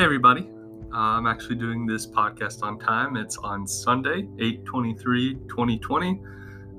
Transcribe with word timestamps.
Hey 0.00 0.06
everybody. 0.06 0.48
Uh, 0.94 0.96
I'm 0.96 1.26
actually 1.26 1.56
doing 1.56 1.84
this 1.84 2.06
podcast 2.06 2.62
on 2.62 2.78
time. 2.78 3.18
It's 3.18 3.36
on 3.36 3.66
Sunday, 3.66 4.22
8-23-2020. 4.38 6.22
Uh, 6.22 6.24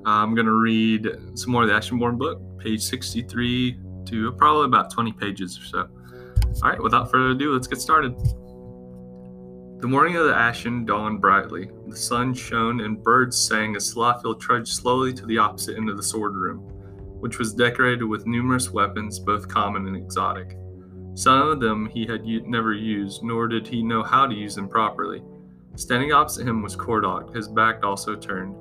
I'm 0.04 0.34
going 0.34 0.46
to 0.46 0.60
read 0.60 1.06
some 1.34 1.52
more 1.52 1.62
of 1.62 1.68
the 1.68 1.74
Ashenborn 1.74 2.18
book, 2.18 2.40
page 2.58 2.82
63 2.82 3.78
to 4.06 4.32
probably 4.32 4.64
about 4.64 4.90
20 4.90 5.12
pages 5.12 5.56
or 5.56 5.62
so. 5.62 5.88
All 6.64 6.70
right, 6.70 6.82
without 6.82 7.12
further 7.12 7.30
ado, 7.30 7.52
let's 7.52 7.68
get 7.68 7.80
started. 7.80 8.18
The 9.78 9.86
morning 9.86 10.16
of 10.16 10.26
the 10.26 10.34
Ashen 10.34 10.84
dawned 10.84 11.20
brightly. 11.20 11.70
The 11.86 11.96
sun 11.96 12.34
shone 12.34 12.80
and 12.80 13.00
birds 13.00 13.40
sang 13.40 13.76
as 13.76 13.94
Slothiel 13.94 14.40
trudged 14.40 14.74
slowly 14.74 15.12
to 15.12 15.26
the 15.26 15.38
opposite 15.38 15.76
end 15.76 15.88
of 15.88 15.96
the 15.96 16.02
sword 16.02 16.34
room, 16.34 16.58
which 17.20 17.38
was 17.38 17.54
decorated 17.54 18.02
with 18.02 18.26
numerous 18.26 18.70
weapons, 18.70 19.20
both 19.20 19.46
common 19.46 19.86
and 19.86 19.96
exotic. 19.96 20.56
Some 21.14 21.48
of 21.48 21.60
them 21.60 21.86
he 21.86 22.06
had 22.06 22.26
u- 22.26 22.42
never 22.46 22.72
used, 22.72 23.22
nor 23.22 23.48
did 23.48 23.66
he 23.66 23.82
know 23.82 24.02
how 24.02 24.26
to 24.26 24.34
use 24.34 24.54
them 24.54 24.68
properly. 24.68 25.22
Standing 25.76 26.12
opposite 26.12 26.46
him 26.46 26.62
was 26.62 26.76
Cordok, 26.76 27.34
his 27.34 27.48
back 27.48 27.84
also 27.84 28.14
turned. 28.14 28.54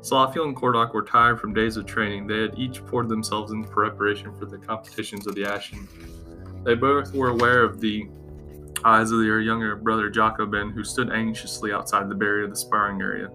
Slothiel 0.00 0.46
and 0.46 0.56
Cordok 0.56 0.94
were 0.94 1.02
tired 1.02 1.40
from 1.40 1.52
days 1.52 1.76
of 1.76 1.86
training. 1.86 2.26
They 2.26 2.42
had 2.42 2.58
each 2.58 2.84
poured 2.86 3.08
themselves 3.08 3.52
into 3.52 3.68
preparation 3.68 4.36
for 4.36 4.46
the 4.46 4.58
competitions 4.58 5.26
of 5.26 5.34
the 5.34 5.44
Ashen. 5.44 5.88
They 6.64 6.74
both 6.74 7.12
were 7.12 7.30
aware 7.30 7.62
of 7.62 7.80
the 7.80 8.08
eyes 8.84 9.10
of 9.10 9.18
their 9.18 9.40
younger 9.40 9.74
brother 9.74 10.08
Jacobin, 10.10 10.70
who 10.70 10.84
stood 10.84 11.10
anxiously 11.10 11.72
outside 11.72 12.08
the 12.08 12.14
barrier 12.14 12.44
of 12.44 12.50
the 12.50 12.56
sparring 12.56 13.00
area. 13.00 13.30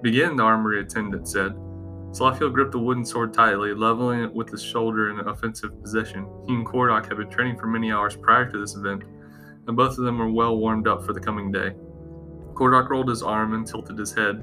Begin, 0.00 0.36
the 0.36 0.42
armory 0.42 0.80
attendant 0.80 1.28
said. 1.28 1.54
Slothiel 2.10 2.52
gripped 2.52 2.72
the 2.72 2.78
wooden 2.78 3.04
sword 3.04 3.34
tightly, 3.34 3.74
leveling 3.74 4.22
it 4.22 4.32
with 4.32 4.48
his 4.48 4.62
shoulder 4.62 5.10
in 5.10 5.20
an 5.20 5.28
offensive 5.28 5.80
position. 5.80 6.26
He 6.46 6.54
and 6.54 6.66
Cordok 6.66 7.06
had 7.06 7.18
been 7.18 7.30
training 7.30 7.58
for 7.58 7.66
many 7.66 7.92
hours 7.92 8.16
prior 8.16 8.50
to 8.50 8.58
this 8.58 8.74
event, 8.74 9.04
and 9.66 9.76
both 9.76 9.98
of 9.98 10.04
them 10.04 10.18
were 10.18 10.30
well 10.30 10.56
warmed 10.56 10.88
up 10.88 11.04
for 11.04 11.12
the 11.12 11.20
coming 11.20 11.52
day. 11.52 11.74
Cordok 12.54 12.88
rolled 12.88 13.08
his 13.08 13.22
arm 13.22 13.52
and 13.54 13.66
tilted 13.66 13.98
his 13.98 14.14
head. 14.14 14.42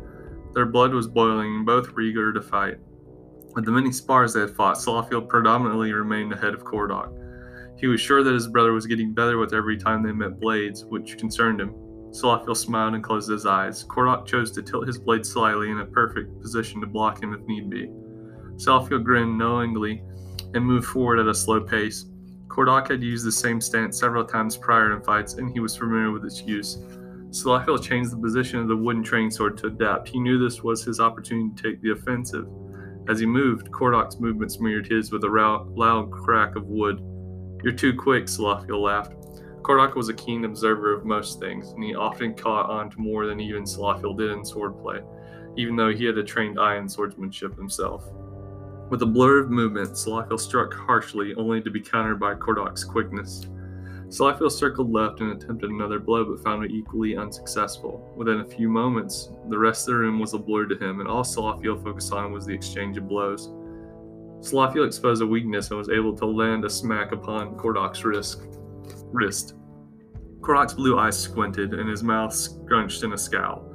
Their 0.54 0.68
blood 0.68 0.94
was 0.94 1.08
boiling, 1.08 1.56
and 1.56 1.66
both 1.66 1.92
were 1.92 2.02
eager 2.02 2.32
to 2.32 2.42
fight. 2.42 2.78
With 3.56 3.66
the 3.66 3.72
many 3.72 3.92
spars 3.92 4.34
they 4.34 4.42
had 4.42 4.56
fought, 4.56 4.78
Slothiel 4.78 5.28
predominantly 5.28 5.92
remained 5.92 6.34
ahead 6.34 6.54
of 6.54 6.64
Cordok. 6.64 7.12
He 7.78 7.88
was 7.88 8.00
sure 8.00 8.24
that 8.24 8.34
his 8.34 8.48
brother 8.48 8.74
was 8.74 8.86
getting 8.86 9.14
better 9.14 9.38
with 9.38 9.54
every 9.54 9.78
time 9.78 10.04
they 10.04 10.12
met 10.12 10.40
blades, 10.40 10.86
which 10.86 11.18
concerned 11.18 11.60
him. 11.60 11.74
Slothiel 12.16 12.56
smiled 12.56 12.94
and 12.94 13.04
closed 13.04 13.30
his 13.30 13.46
eyes. 13.46 13.84
Cordok 13.84 14.26
chose 14.26 14.50
to 14.52 14.62
tilt 14.62 14.88
his 14.88 14.98
blade 14.98 15.26
slightly 15.26 15.70
in 15.70 15.80
a 15.80 15.86
perfect 15.86 16.42
position 16.42 16.80
to 16.80 16.88
block 16.88 17.22
him 17.22 17.34
if 17.34 17.46
need 17.46 17.70
be. 17.70 17.88
Slothiel 18.56 19.04
grinned 19.04 19.38
knowingly 19.38 20.02
and 20.54 20.66
moved 20.66 20.88
forward 20.88 21.20
at 21.20 21.28
a 21.28 21.36
slow 21.36 21.60
pace. 21.60 22.06
Cordok 22.48 22.90
had 22.90 23.04
used 23.04 23.26
the 23.26 23.32
same 23.34 23.60
stance 23.60 24.00
several 24.00 24.24
times 24.24 24.56
prior 24.56 24.96
in 24.96 25.04
fights, 25.04 25.34
and 25.34 25.52
he 25.52 25.60
was 25.60 25.76
familiar 25.76 26.12
with 26.12 26.24
its 26.24 26.42
use. 26.42 26.78
Slothiel 27.32 27.84
changed 27.84 28.12
the 28.12 28.18
position 28.18 28.60
of 28.60 28.70
the 28.70 28.78
wooden 28.78 29.04
training 29.04 29.32
sword 29.32 29.58
to 29.58 29.68
adapt. 29.68 30.08
He 30.08 30.22
knew 30.22 30.40
this 30.40 30.64
was 30.64 30.86
his 30.86 31.02
opportunity 31.02 31.54
to 31.54 31.64
take 31.64 31.82
the 31.82 31.92
offensive. 31.92 32.48
As 33.10 33.20
he 33.20 33.26
moved, 33.26 33.72
Cordok's 33.72 34.22
movements 34.22 34.62
mirrored 34.62 34.88
his 34.88 35.12
with 35.12 35.26
a 35.26 35.66
loud 35.76 36.12
crack 36.12 36.56
of 36.56 36.68
wood. 36.68 37.02
You're 37.62 37.74
too 37.74 37.94
quick, 37.94 38.26
Slothiel 38.26 38.82
laughed. 38.82 39.16
Cordok 39.66 39.96
was 39.96 40.10
a 40.10 40.14
keen 40.14 40.46
observer 40.46 40.94
of 40.94 41.06
most 41.06 41.40
things, 41.40 41.72
and 41.72 41.84
he 41.84 41.96
often 41.96 42.36
caught 42.36 42.70
on 42.70 42.88
to 42.92 43.02
more 43.02 43.26
than 43.26 43.40
even 43.40 43.64
Slothiel 43.64 44.16
did 44.16 44.30
in 44.30 44.44
swordplay, 44.44 45.04
even 45.58 45.76
though 45.76 45.92
he 45.92 46.06
had 46.06 46.20
a 46.20 46.24
trained 46.24 46.60
eye 46.60 46.76
in 46.76 46.88
swordsmanship 46.88 47.58
himself. 47.58 48.04
With 48.92 49.02
a 49.02 49.08
blur 49.08 49.40
of 49.40 49.50
movement, 49.50 49.94
Slothiel 49.94 50.40
struck 50.40 50.72
harshly, 50.72 51.34
only 51.34 51.62
to 51.62 51.72
be 51.72 51.82
countered 51.82 52.20
by 52.20 52.36
Cordok's 52.36 52.84
quickness. 52.84 53.48
Slothiel 54.10 54.52
circled 54.52 54.94
left 54.94 55.22
and 55.22 55.32
attempted 55.32 55.72
another 55.72 55.98
blow, 55.98 56.24
but 56.26 56.44
found 56.44 56.64
it 56.64 56.70
equally 56.70 57.18
unsuccessful. 57.18 58.14
Within 58.16 58.42
a 58.42 58.46
few 58.46 58.70
moments, 58.70 59.32
the 59.50 59.58
rest 59.58 59.88
of 59.88 59.96
the 59.96 60.00
room 60.02 60.20
was 60.20 60.36
a 60.36 60.38
blur 60.38 60.68
to 60.68 60.78
him, 60.78 61.00
and 61.00 61.10
all 61.10 61.24
Slothiel 61.24 61.84
focused 61.84 62.14
on 62.14 62.32
was 62.32 62.46
the 62.46 62.54
exchange 62.54 62.98
of 62.98 63.08
blows. 63.08 63.48
Slothiel 64.42 64.86
exposed 64.86 65.24
a 65.24 65.26
weakness 65.26 65.72
and 65.72 65.80
was 65.80 65.90
able 65.90 66.16
to 66.18 66.26
land 66.28 66.66
a 66.66 66.70
smack 66.70 67.14
upon 67.14 67.58
Cordok's 67.58 68.06
wrist. 68.06 68.60
Wrist. 69.12 69.56
Cordok's 70.42 70.74
blue 70.74 71.00
eyes 71.00 71.18
squinted, 71.18 71.74
and 71.74 71.90
his 71.90 72.04
mouth 72.04 72.34
scrunched 72.34 73.04
in 73.04 73.14
a 73.14 73.18
scowl. 73.18 73.72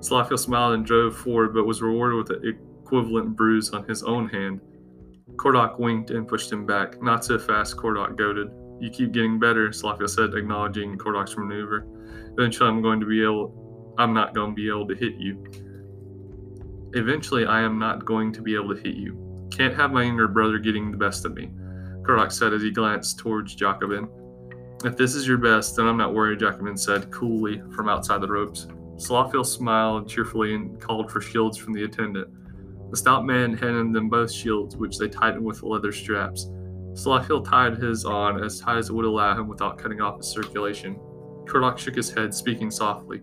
Slothiel 0.00 0.38
smiled 0.38 0.74
and 0.74 0.86
drove 0.86 1.16
forward, 1.16 1.54
but 1.54 1.66
was 1.66 1.82
rewarded 1.82 2.16
with 2.16 2.30
an 2.30 2.58
equivalent 2.82 3.36
bruise 3.36 3.70
on 3.70 3.86
his 3.88 4.02
own 4.02 4.28
hand. 4.28 4.60
Cordok 5.36 5.78
winked 5.78 6.10
and 6.10 6.28
pushed 6.28 6.52
him 6.52 6.66
back. 6.66 7.02
Not 7.02 7.24
so 7.24 7.38
fast, 7.38 7.76
Cordok 7.76 8.16
goaded. 8.16 8.48
You 8.80 8.90
keep 8.90 9.12
getting 9.12 9.38
better, 9.38 9.68
Slothiel 9.70 10.08
said, 10.08 10.34
acknowledging 10.34 10.98
Cordok's 10.98 11.36
maneuver. 11.36 11.86
Eventually, 12.38 12.68
I'm 12.68 12.82
going 12.82 13.00
to 13.00 13.06
be 13.06 13.22
able. 13.22 13.94
I'm 13.98 14.12
not 14.12 14.34
going 14.34 14.50
to 14.50 14.54
be 14.54 14.68
able 14.68 14.88
to 14.88 14.94
hit 14.94 15.14
you. 15.16 15.44
Eventually, 16.94 17.46
I 17.46 17.60
am 17.60 17.78
not 17.78 18.04
going 18.04 18.32
to 18.32 18.42
be 18.42 18.54
able 18.54 18.74
to 18.74 18.80
hit 18.80 18.96
you. 18.96 19.48
Can't 19.50 19.74
have 19.74 19.92
my 19.92 20.02
younger 20.02 20.28
brother 20.28 20.58
getting 20.58 20.90
the 20.90 20.96
best 20.96 21.24
of 21.24 21.34
me, 21.34 21.50
Cordok 22.02 22.32
said 22.32 22.52
as 22.52 22.62
he 22.62 22.70
glanced 22.70 23.18
towards 23.18 23.54
Jacobin. 23.54 24.08
If 24.82 24.96
this 24.96 25.14
is 25.14 25.26
your 25.26 25.38
best, 25.38 25.76
then 25.76 25.86
I'm 25.86 25.96
not 25.96 26.14
worried, 26.14 26.40
Jacobin 26.40 26.76
said 26.76 27.10
coolly 27.10 27.62
from 27.74 27.88
outside 27.88 28.20
the 28.20 28.28
ropes. 28.28 28.66
Slothiel 28.96 29.44
smiled 29.44 30.08
cheerfully 30.08 30.54
and 30.54 30.80
called 30.80 31.10
for 31.10 31.20
shields 31.20 31.58
from 31.58 31.72
the 31.72 31.84
attendant. 31.84 32.28
The 32.90 32.96
stout 32.96 33.24
man 33.24 33.56
handed 33.56 33.92
them 33.92 34.08
both 34.08 34.30
shields, 34.30 34.76
which 34.76 34.98
they 34.98 35.08
tightened 35.08 35.44
with 35.44 35.62
leather 35.62 35.92
straps. 35.92 36.50
Slothiel 36.92 37.44
tied 37.44 37.76
his 37.78 38.04
on 38.04 38.44
as 38.44 38.60
tight 38.60 38.78
as 38.78 38.88
it 38.88 38.92
would 38.92 39.04
allow 39.04 39.38
him 39.38 39.48
without 39.48 39.78
cutting 39.78 40.00
off 40.00 40.18
his 40.18 40.28
circulation. 40.28 40.96
Cordok 41.46 41.78
shook 41.78 41.96
his 41.96 42.10
head, 42.10 42.32
speaking 42.32 42.70
softly. 42.70 43.22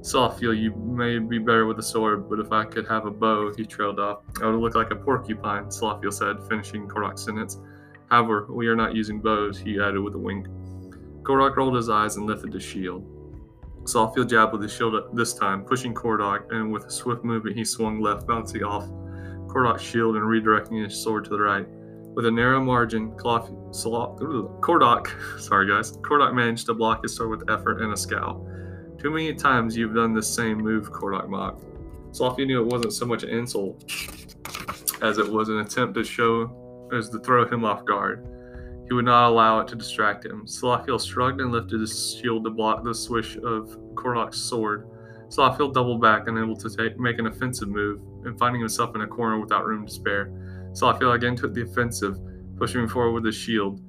Slothiel, 0.00 0.58
you 0.58 0.74
may 0.74 1.18
be 1.18 1.38
better 1.38 1.66
with 1.66 1.78
a 1.78 1.82
sword, 1.82 2.30
but 2.30 2.40
if 2.40 2.50
I 2.52 2.64
could 2.64 2.88
have 2.88 3.04
a 3.04 3.10
bow, 3.10 3.52
he 3.54 3.66
trailed 3.66 4.00
off. 4.00 4.22
I 4.42 4.46
would 4.46 4.60
look 4.60 4.74
like 4.74 4.90
a 4.90 4.96
porcupine, 4.96 5.66
Slothiel 5.66 6.12
said, 6.12 6.36
finishing 6.48 6.88
Cordok's 6.88 7.24
sentence. 7.24 7.58
However, 8.08 8.46
we 8.48 8.66
are 8.68 8.76
not 8.76 8.94
using 8.94 9.20
bows, 9.20 9.58
he 9.58 9.78
added 9.78 10.00
with 10.00 10.14
a 10.14 10.18
wink. 10.18 10.46
Cordok 11.22 11.56
rolled 11.56 11.76
his 11.76 11.88
eyes 11.88 12.16
and 12.16 12.26
lifted 12.26 12.52
his 12.52 12.62
shield. 12.62 13.04
Slothiel 13.84 14.28
jabbed 14.28 14.52
with 14.52 14.62
his 14.62 14.72
shield 14.72 14.94
this 15.14 15.34
time, 15.34 15.64
pushing 15.64 15.94
Cordok, 15.94 16.52
and 16.52 16.72
with 16.72 16.84
a 16.84 16.90
swift 16.90 17.24
movement 17.24 17.56
he 17.56 17.64
swung 17.64 18.00
left, 18.00 18.26
bouncing 18.26 18.62
off 18.62 18.84
Cordok's 19.48 19.82
shield 19.82 20.16
and 20.16 20.24
redirecting 20.24 20.84
his 20.84 20.94
sword 20.94 21.24
to 21.24 21.30
the 21.30 21.40
right. 21.40 21.66
With 22.14 22.26
a 22.26 22.30
narrow 22.30 22.62
margin, 22.62 23.16
Cloth, 23.16 23.50
Cordok, 23.70 25.40
sorry 25.40 25.68
guys, 25.68 25.92
Cordok 25.98 26.34
managed 26.34 26.66
to 26.66 26.74
block 26.74 27.02
his 27.02 27.14
sword 27.14 27.30
with 27.30 27.50
effort 27.50 27.80
and 27.82 27.92
a 27.92 27.96
scowl. 27.96 28.46
Too 28.98 29.10
many 29.10 29.32
times 29.34 29.76
you've 29.76 29.94
done 29.94 30.12
the 30.14 30.22
same 30.22 30.58
move, 30.58 30.92
Cordok 30.92 31.28
mocked. 31.28 31.64
Slothiel 32.12 32.46
knew 32.46 32.60
it 32.60 32.66
wasn't 32.66 32.92
so 32.92 33.06
much 33.06 33.22
an 33.22 33.30
insult 33.30 33.84
as 35.02 35.18
it 35.18 35.28
was 35.28 35.48
an 35.48 35.58
attempt 35.58 35.94
to 35.94 36.04
show, 36.04 36.88
as 36.92 37.08
to 37.10 37.18
throw 37.20 37.48
him 37.48 37.64
off 37.64 37.84
guard. 37.84 38.26
He 38.90 38.94
would 38.94 39.04
not 39.04 39.28
allow 39.28 39.60
it 39.60 39.68
to 39.68 39.76
distract 39.76 40.26
him. 40.26 40.46
Slothiel 40.46 40.98
shrugged 41.00 41.40
and 41.40 41.52
lifted 41.52 41.80
his 41.80 42.16
shield 42.16 42.42
to 42.42 42.50
block 42.50 42.82
the 42.82 42.92
swish 42.92 43.36
of 43.36 43.78
Cordok's 43.94 44.36
sword. 44.36 44.88
Slothiel 45.28 45.72
doubled 45.72 46.02
back, 46.02 46.26
unable 46.26 46.56
to 46.56 46.68
take, 46.68 46.98
make 46.98 47.20
an 47.20 47.28
offensive 47.28 47.68
move, 47.68 48.00
and 48.24 48.36
finding 48.36 48.60
himself 48.60 48.96
in 48.96 49.02
a 49.02 49.06
corner 49.06 49.38
without 49.38 49.64
room 49.64 49.86
to 49.86 49.92
spare. 49.92 50.32
Slothiel 50.72 51.14
again 51.14 51.36
took 51.36 51.54
the 51.54 51.62
offensive, 51.62 52.18
pushing 52.56 52.88
forward 52.88 53.12
with 53.12 53.26
his 53.26 53.36
shield. 53.36 53.80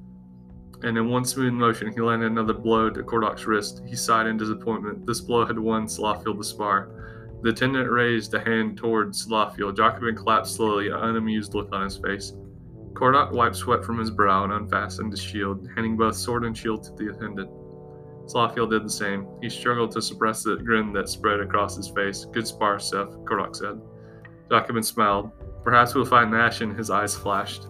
And 0.84 0.96
in 0.96 1.10
one 1.10 1.26
smooth 1.26 1.54
motion, 1.54 1.92
he 1.92 2.00
landed 2.00 2.32
another 2.32 2.54
blow 2.54 2.92
to 2.92 3.02
Cordok's 3.02 3.48
wrist. 3.48 3.82
He 3.88 3.96
sighed 3.96 4.28
in 4.28 4.38
disappointment. 4.38 5.08
This 5.08 5.20
blow 5.20 5.48
had 5.48 5.58
won 5.58 5.88
Slothiel 5.88 6.38
the 6.38 6.44
spar. 6.44 7.40
The 7.42 7.50
attendant 7.50 7.90
raised 7.90 8.36
a 8.36 8.40
hand 8.40 8.78
towards 8.78 9.26
Slothiel. 9.26 9.76
Jacobin 9.76 10.16
clapped 10.16 10.46
slowly, 10.46 10.90
an 10.90 10.94
unamused 10.94 11.56
look 11.56 11.74
on 11.74 11.86
his 11.86 11.98
face. 11.98 12.34
Cordok 12.94 13.31
wiped 13.31 13.56
sweat 13.56 13.84
from 13.84 13.97
his 13.97 14.12
brow 14.12 14.43
and 14.43 14.53
unfastened 14.53 15.11
his 15.11 15.22
shield, 15.22 15.67
handing 15.76 15.97
both 15.97 16.16
sword 16.16 16.43
and 16.46 16.58
shield 16.58 16.84
to 16.84 16.91
the 16.93 17.11
attendant. 17.11 17.49
Slothiel 18.28 18.70
did 18.70 18.85
the 18.85 18.90
same. 18.90 19.28
He 19.41 19.49
struggled 19.49 19.91
to 19.91 20.02
suppress 20.02 20.43
the 20.43 20.55
grin 20.58 20.93
that 20.93 21.09
spread 21.09 21.40
across 21.40 21.76
his 21.76 21.90
face. 21.90 22.26
Good 22.32 22.47
spar, 22.47 22.79
Seth, 22.79 23.09
Cordok 23.26 23.55
said. 23.55 23.82
Jacobin 24.49 24.84
smiled. 24.84 25.32
Perhaps 25.64 25.96
we'll 25.96 26.05
find 26.05 26.32
Nash, 26.32 26.61
and 26.61 26.76
his 26.76 26.90
eyes 26.90 27.16
flashed. 27.16 27.67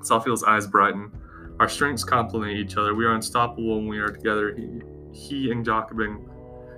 Slothiel's 0.00 0.44
eyes 0.44 0.66
brightened. 0.66 1.12
Our 1.60 1.68
strengths 1.68 2.04
complement 2.04 2.56
each 2.56 2.76
other. 2.76 2.94
We 2.94 3.04
are 3.04 3.14
unstoppable 3.14 3.76
when 3.76 3.88
we 3.88 3.98
are 3.98 4.08
together. 4.08 4.54
He, 4.54 4.82
he 5.12 5.50
and 5.52 5.64
Jacobin, 5.64 6.28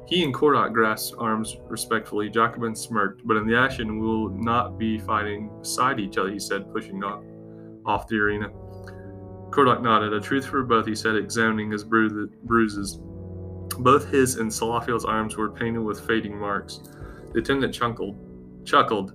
he 0.06 0.22
and 0.24 0.34
Cordok 0.34 0.72
grasped 0.72 1.16
arms 1.18 1.56
respectfully. 1.68 2.28
Jacobin 2.28 2.74
smirked, 2.74 3.26
but 3.26 3.36
in 3.36 3.46
the 3.46 3.56
action, 3.56 3.98
we 3.98 4.06
will 4.06 4.28
not 4.30 4.78
be 4.78 4.98
fighting 4.98 5.50
beside 5.60 5.98
each 5.98 6.18
other, 6.18 6.30
he 6.30 6.38
said, 6.38 6.70
pushing 6.72 7.02
off, 7.02 7.24
off 7.86 8.08
the 8.08 8.16
arena. 8.16 8.48
Cordok 9.50 9.82
nodded. 9.82 10.12
A 10.12 10.20
truth 10.20 10.46
for 10.46 10.62
both, 10.64 10.86
he 10.86 10.94
said, 10.94 11.16
examining 11.16 11.70
his 11.70 11.84
bru- 11.84 12.28
bruises. 12.44 12.98
Both 13.78 14.08
his 14.08 14.36
and 14.36 14.50
Slothiel's 14.50 15.04
arms 15.04 15.36
were 15.36 15.50
painted 15.50 15.80
with 15.80 16.06
fading 16.06 16.38
marks. 16.38 16.80
The 17.32 17.40
attendant 17.40 17.74
chuckled. 17.74 18.16
Chuckled. 18.64 19.14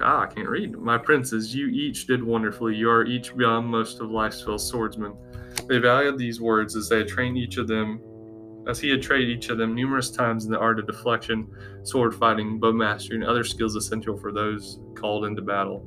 Ah, 0.00 0.22
I 0.22 0.26
can't 0.26 0.48
read. 0.48 0.78
My 0.78 0.96
princes, 0.96 1.54
you 1.54 1.68
each 1.68 2.06
did 2.06 2.22
wonderfully. 2.22 2.74
You 2.74 2.90
are 2.90 3.04
each 3.04 3.36
beyond 3.36 3.66
most 3.66 4.00
of 4.00 4.10
life's 4.10 4.44
swordsmen. 4.56 5.14
They 5.68 5.78
valued 5.78 6.18
these 6.18 6.40
words 6.40 6.76
as 6.76 6.88
they 6.88 6.98
had 6.98 7.08
trained 7.08 7.36
each 7.36 7.56
of 7.56 7.68
them 7.68 8.00
as 8.68 8.78
he 8.78 8.90
had 8.90 9.02
trained 9.02 9.30
each 9.30 9.48
of 9.48 9.58
them 9.58 9.74
numerous 9.74 10.10
times 10.10 10.44
in 10.44 10.50
the 10.50 10.58
art 10.58 10.78
of 10.78 10.86
deflection, 10.86 11.48
sword 11.82 12.14
fighting, 12.14 12.58
bow 12.58 12.72
mastery, 12.72 13.16
and 13.16 13.24
other 13.24 13.44
skills 13.44 13.74
essential 13.74 14.16
for 14.16 14.32
those 14.32 14.80
called 14.94 15.24
into 15.24 15.42
battle. 15.42 15.84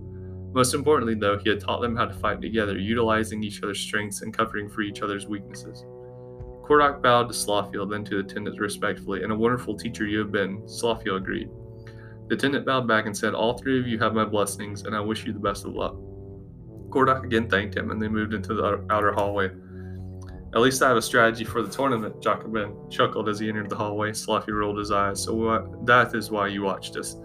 Most 0.54 0.76
importantly, 0.76 1.16
though, 1.16 1.38
he 1.40 1.50
had 1.50 1.60
taught 1.60 1.82
them 1.82 1.96
how 1.96 2.06
to 2.06 2.14
fight 2.14 2.42
together, 2.42 2.78
utilizing 2.78 3.44
each 3.44 3.64
other's 3.64 3.80
strengths 3.80 4.22
and 4.22 4.36
covering 4.36 4.70
for 4.70 4.82
each 4.82 5.02
other's 5.02 5.26
weaknesses. 5.26 5.84
Kordak 6.64 7.02
bowed 7.02 7.28
to 7.28 7.34
Slothiel, 7.34 7.90
then 7.90 8.06
to 8.06 8.16
the 8.16 8.30
attendants 8.30 8.60
respectfully, 8.60 9.24
and 9.24 9.32
a 9.32 9.36
wonderful 9.36 9.76
teacher 9.76 10.06
you 10.06 10.20
have 10.20 10.32
been. 10.32 10.62
Slothiel 10.62 11.18
agreed. 11.18 11.50
The 12.30 12.36
attendant 12.36 12.66
bowed 12.66 12.88
back 12.88 13.08
and 13.08 13.18
said, 13.18 13.34
All 13.34 13.58
three 13.58 13.80
of 13.80 13.88
you 13.88 13.98
have 14.00 14.14
my 14.14 14.26
blessings, 14.26 14.84
and 14.84 14.96
I 14.96 15.00
wish 15.02 15.26
you 15.26 15.34
the 15.34 15.40
best 15.40 15.66
of 15.66 15.74
luck. 15.74 15.96
Kordak 16.90 17.24
again 17.24 17.50
thanked 17.50 17.76
him, 17.76 17.90
and 17.90 18.02
they 18.02 18.08
moved 18.08 18.36
into 18.36 18.54
the 18.54 18.86
outer 18.92 19.12
hallway. 19.12 19.50
At 20.54 20.62
least 20.62 20.84
I 20.84 20.88
have 20.90 20.98
a 20.98 21.02
strategy 21.02 21.46
for 21.46 21.64
the 21.64 21.72
tournament, 21.72 22.22
Jacobin 22.22 22.76
chuckled 22.92 23.28
as 23.28 23.40
he 23.40 23.50
entered 23.50 23.70
the 23.70 23.76
hallway. 23.76 24.12
Slothiel 24.12 24.54
rolled 24.54 24.78
his 24.78 24.92
eyes. 24.92 25.24
So 25.24 25.48
uh, 25.48 25.66
that 25.86 26.14
is 26.14 26.30
why 26.30 26.48
you 26.48 26.62
watched 26.62 26.96
us. 26.96 27.16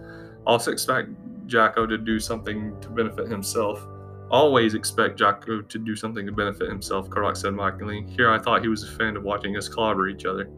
Also 0.47 0.71
expect 0.71 1.09
Jacko 1.49 1.85
to 1.85 1.97
do 1.97 2.19
something 2.19 2.79
to 2.81 2.89
benefit 2.89 3.27
himself. 3.27 3.85
Always 4.31 4.75
expect 4.75 5.17
Jacko 5.17 5.61
to 5.61 5.79
do 5.79 5.95
something 5.95 6.25
to 6.25 6.31
benefit 6.31 6.69
himself, 6.69 7.09
Kordak 7.09 7.35
said 7.35 7.53
mockingly. 7.53 8.05
Here 8.09 8.31
I 8.31 8.37
thought 8.37 8.61
he 8.61 8.67
was 8.67 8.83
a 8.83 8.91
fan 8.91 9.17
of 9.17 9.23
watching 9.23 9.57
us 9.57 9.67
clobber 9.67 10.07
each 10.07 10.25
other. 10.25 10.49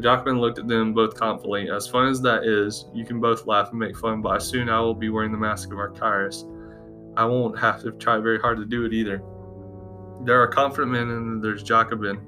Jacobin 0.00 0.38
looked 0.38 0.58
at 0.58 0.68
them 0.68 0.92
both 0.92 1.14
confidently. 1.14 1.70
As 1.70 1.86
fun 1.86 2.08
as 2.08 2.20
that 2.22 2.44
is, 2.44 2.86
you 2.92 3.06
can 3.06 3.20
both 3.20 3.46
laugh 3.46 3.70
and 3.70 3.78
make 3.78 3.96
fun, 3.96 4.20
but 4.20 4.40
soon 4.40 4.68
I 4.68 4.80
will 4.80 4.94
be 4.94 5.08
wearing 5.08 5.32
the 5.32 5.38
mask 5.38 5.72
of 5.72 5.78
Arcyrus. 5.78 6.44
I 7.16 7.24
won't 7.24 7.58
have 7.58 7.82
to 7.82 7.92
try 7.92 8.18
very 8.18 8.40
hard 8.40 8.58
to 8.58 8.64
do 8.64 8.84
it 8.84 8.92
either. 8.92 9.22
There 10.24 10.40
are 10.40 10.48
confident 10.48 10.92
men 10.92 11.10
and 11.10 11.42
there's 11.42 11.62
Jacobin. 11.62 12.20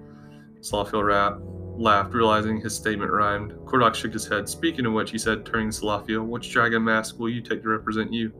Slothiel 0.61 1.05
rap, 1.05 1.39
laughed, 1.79 2.15
realizing 2.15 2.61
his 2.61 2.75
statement 2.75 3.11
rhymed. 3.11 3.53
Kordak 3.65 3.95
shook 3.95 4.13
his 4.13 4.27
head. 4.27 4.49
Speaking 4.49 4.87
of 4.87 4.93
which, 4.93 5.11
he 5.11 5.19
said, 5.19 5.45
turning 5.45 5.71
to 5.71 5.81
Slothiel, 5.81 6.27
which 6.27 6.51
dragon 6.51 6.85
mask 6.85 7.19
will 7.19 7.29
you 7.29 7.41
take 7.41 7.63
to 7.63 7.69
represent 7.69 8.13
you? 8.13 8.33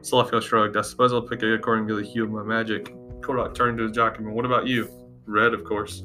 Slothiel 0.00 0.42
shrugged. 0.42 0.76
I 0.76 0.82
suppose 0.82 1.12
I'll 1.12 1.22
pick 1.22 1.42
it 1.42 1.54
according 1.54 1.86
to 1.88 1.94
the 1.94 2.02
hue 2.02 2.24
of 2.24 2.30
my 2.30 2.42
magic. 2.42 2.94
Kordak 3.20 3.54
turned 3.54 3.78
to 3.78 3.84
his 3.84 3.92
Jacobin. 3.92 4.32
What 4.32 4.44
about 4.44 4.66
you? 4.66 4.88
Red, 5.26 5.54
of 5.54 5.64
course. 5.64 6.04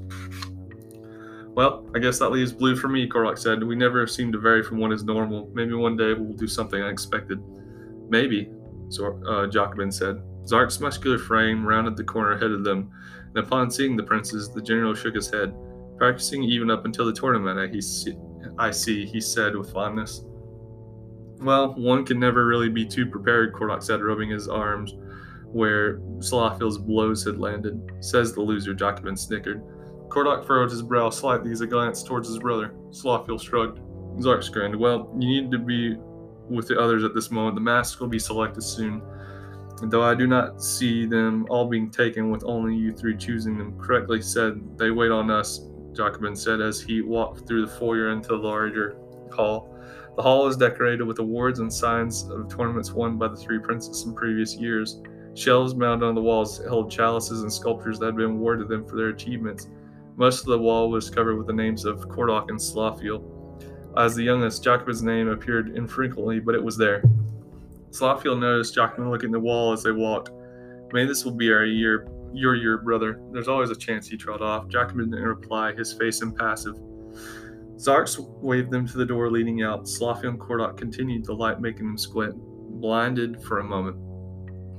Well, 1.58 1.90
I 1.96 2.00
guess 2.00 2.20
that 2.20 2.30
leaves 2.30 2.54
blue 2.54 2.76
for 2.76 2.88
me, 2.88 3.10
Kordak 3.10 3.40
said. 3.40 3.64
We 3.64 3.76
never 3.76 4.06
seem 4.06 4.32
to 4.32 4.38
vary 4.38 4.62
from 4.62 4.78
what 4.78 4.92
is 4.92 5.04
normal. 5.04 5.50
Maybe 5.54 5.74
one 5.74 5.98
day 5.98 6.14
we'll 6.14 6.38
do 6.38 6.48
something 6.48 6.80
unexpected. 6.82 7.40
Maybe, 8.10 8.52
so, 8.90 9.20
uh, 9.28 9.48
Jacobin 9.48 9.92
said. 9.92 10.22
Zark's 10.44 10.80
muscular 10.80 11.18
frame 11.18 11.66
rounded 11.66 11.98
the 11.98 12.04
corner 12.04 12.34
ahead 12.34 12.52
of 12.52 12.64
them, 12.64 12.92
and 13.34 13.38
upon 13.44 13.72
seeing 13.72 13.98
the 13.98 14.04
princes, 14.04 14.50
the 14.50 14.62
general 14.62 14.94
shook 14.94 15.16
his 15.16 15.30
head. 15.30 15.54
Practicing 15.98 16.44
even 16.44 16.70
up 16.70 16.86
until 16.86 17.06
the 17.06 17.14
tournament, 17.14 17.60
I, 17.60 17.68
he 17.68 17.82
I 18.58 18.72
see, 18.72 19.06
he 19.06 19.20
said 19.20 19.56
with 19.56 19.72
fondness. 19.72 20.24
Well, 21.40 21.74
one 21.76 22.06
can 22.06 22.20
never 22.20 22.46
really 22.46 22.70
be 22.70 22.86
too 22.86 23.06
prepared, 23.06 23.54
Kordak 23.54 23.84
said, 23.84 24.02
rubbing 24.02 24.30
his 24.30 24.48
arms 24.48 24.96
where 25.52 26.00
Slothiel's 26.20 26.78
blows 26.78 27.24
had 27.24 27.40
landed. 27.40 27.80
Says 28.00 28.34
the 28.34 28.42
loser, 28.42 28.74
Jacobin 28.74 29.16
snickered. 29.16 29.64
Kordak 30.10 30.46
furrowed 30.46 30.72
his 30.72 30.82
brow 30.82 31.10
slightly 31.10 31.52
as 31.52 31.60
he 31.60 31.68
glanced 31.68 32.06
towards 32.06 32.28
his 32.28 32.40
brother. 32.40 32.74
Slothiel 32.90 33.42
shrugged. 33.42 33.80
Zark 34.22 34.44
grinned. 34.52 34.76
Well, 34.76 35.14
you 35.18 35.28
need 35.28 35.52
to 35.52 35.60
be 35.60 35.96
with 36.50 36.68
the 36.68 36.80
others 36.80 37.04
at 37.04 37.14
this 37.14 37.30
moment. 37.30 37.56
The 37.56 37.62
masks 37.62 38.00
will 38.00 38.08
be 38.08 38.20
selected 38.20 38.62
soon. 38.62 39.02
Though 39.84 40.04
I 40.04 40.16
do 40.16 40.26
not 40.26 40.62
see 40.62 41.06
them 41.06 41.46
all 41.50 41.70
being 41.70 41.92
taken 41.92 42.32
with 42.32 42.44
only 42.44 42.76
you 42.76 42.94
three 42.94 43.16
choosing 43.16 43.58
them 43.58 43.78
correctly 43.80 44.22
said, 44.22 44.60
they 44.78 44.90
wait 44.90 45.12
on 45.12 45.30
us, 45.30 45.70
Jacobin 45.94 46.36
said 46.36 46.62
as 46.62 46.82
he 46.82 47.02
walked 47.02 47.48
through 47.48 47.66
the 47.66 47.72
foyer 47.72 48.10
into 48.10 48.30
the 48.30 48.36
larger 48.36 48.98
hall. 49.32 49.74
The 50.16 50.22
hall 50.24 50.48
is 50.48 50.58
decorated 50.58 51.04
with 51.04 51.20
awards 51.20 51.60
and 51.60 51.72
signs 51.72 52.24
of 52.24 52.50
tournaments 52.50 52.92
won 52.92 53.18
by 53.18 53.28
the 53.28 53.36
three 53.36 53.60
princes 53.60 54.04
in 54.06 54.16
previous 54.16 54.56
years. 54.56 55.02
Shelves 55.36 55.76
mounted 55.76 56.06
on 56.06 56.16
the 56.16 56.22
walls 56.22 56.58
held 56.64 56.90
chalices 56.90 57.44
and 57.44 57.54
sculptures 57.54 58.00
that 58.00 58.08
had 58.08 58.16
been 58.16 58.32
awarded 58.32 58.68
them 58.68 58.86
for 58.86 58.96
their 58.96 59.10
achievements. 59.10 59.68
Most 60.16 60.40
of 60.40 60.48
the 60.48 60.58
wall 60.58 60.90
was 60.90 61.12
covered 61.12 61.38
with 61.38 61.46
the 61.46 61.54
names 61.54 61.86
of 61.86 62.08
Kordak 62.10 62.50
and 62.50 62.60
Slothiel. 62.60 63.24
As 63.96 64.16
the 64.16 64.24
youngest, 64.24 64.64
Jacobin's 64.64 65.04
name 65.04 65.28
appeared 65.28 65.76
infrequently, 65.76 66.40
but 66.40 66.56
it 66.56 66.64
was 66.64 66.78
there. 66.78 67.04
Slothiel 67.92 68.40
noticed 68.40 68.74
Jacobin 68.74 69.12
looking 69.12 69.30
at 69.30 69.34
the 69.34 69.40
wall 69.40 69.74
as 69.74 69.84
they 69.84 69.92
walked. 69.92 70.32
Maybe 70.92 71.08
this 71.08 71.24
will 71.24 71.34
be 71.34 71.52
our 71.52 71.66
year, 71.66 72.08
your 72.38 72.78
brother. 72.80 73.20
There's 73.32 73.48
always 73.48 73.70
a 73.70 73.76
chance 73.76 74.08
he 74.08 74.18
trailed 74.18 74.42
off. 74.42 74.68
Jacobin 74.68 75.10
didn't 75.10 75.26
reply, 75.26 75.74
his 75.74 75.94
face 75.94 76.22
impassive. 76.22 76.76
Zarks 77.78 78.18
waved 78.42 78.72
them 78.72 78.88
to 78.88 78.98
the 78.98 79.06
door 79.06 79.30
leading 79.30 79.62
out. 79.62 79.86
Slothiel 79.86 80.30
and 80.30 80.40
Kordak 80.40 80.78
continued, 80.78 81.26
the 81.26 81.34
light 81.34 81.62
making 81.62 81.86
them 81.86 81.98
squint, 81.98 82.36
blinded 82.82 83.42
for 83.44 83.60
a 83.60 83.64
moment. 83.64 83.98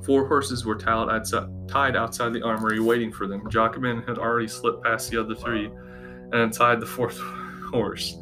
Four 0.04 0.26
horses 0.26 0.64
were 0.64 0.76
tied 0.76 1.08
outside 1.08 2.32
the 2.32 2.42
armory, 2.44 2.80
waiting 2.80 3.12
for 3.12 3.26
them. 3.26 3.48
Jacobin 3.50 4.02
had 4.02 4.18
already 4.18 4.48
slipped 4.48 4.84
past 4.84 5.10
the 5.10 5.20
other 5.20 5.34
three 5.34 5.66
and 5.66 6.34
untied 6.34 6.80
the 6.80 6.86
fourth 6.86 7.18
horse. 7.70 8.16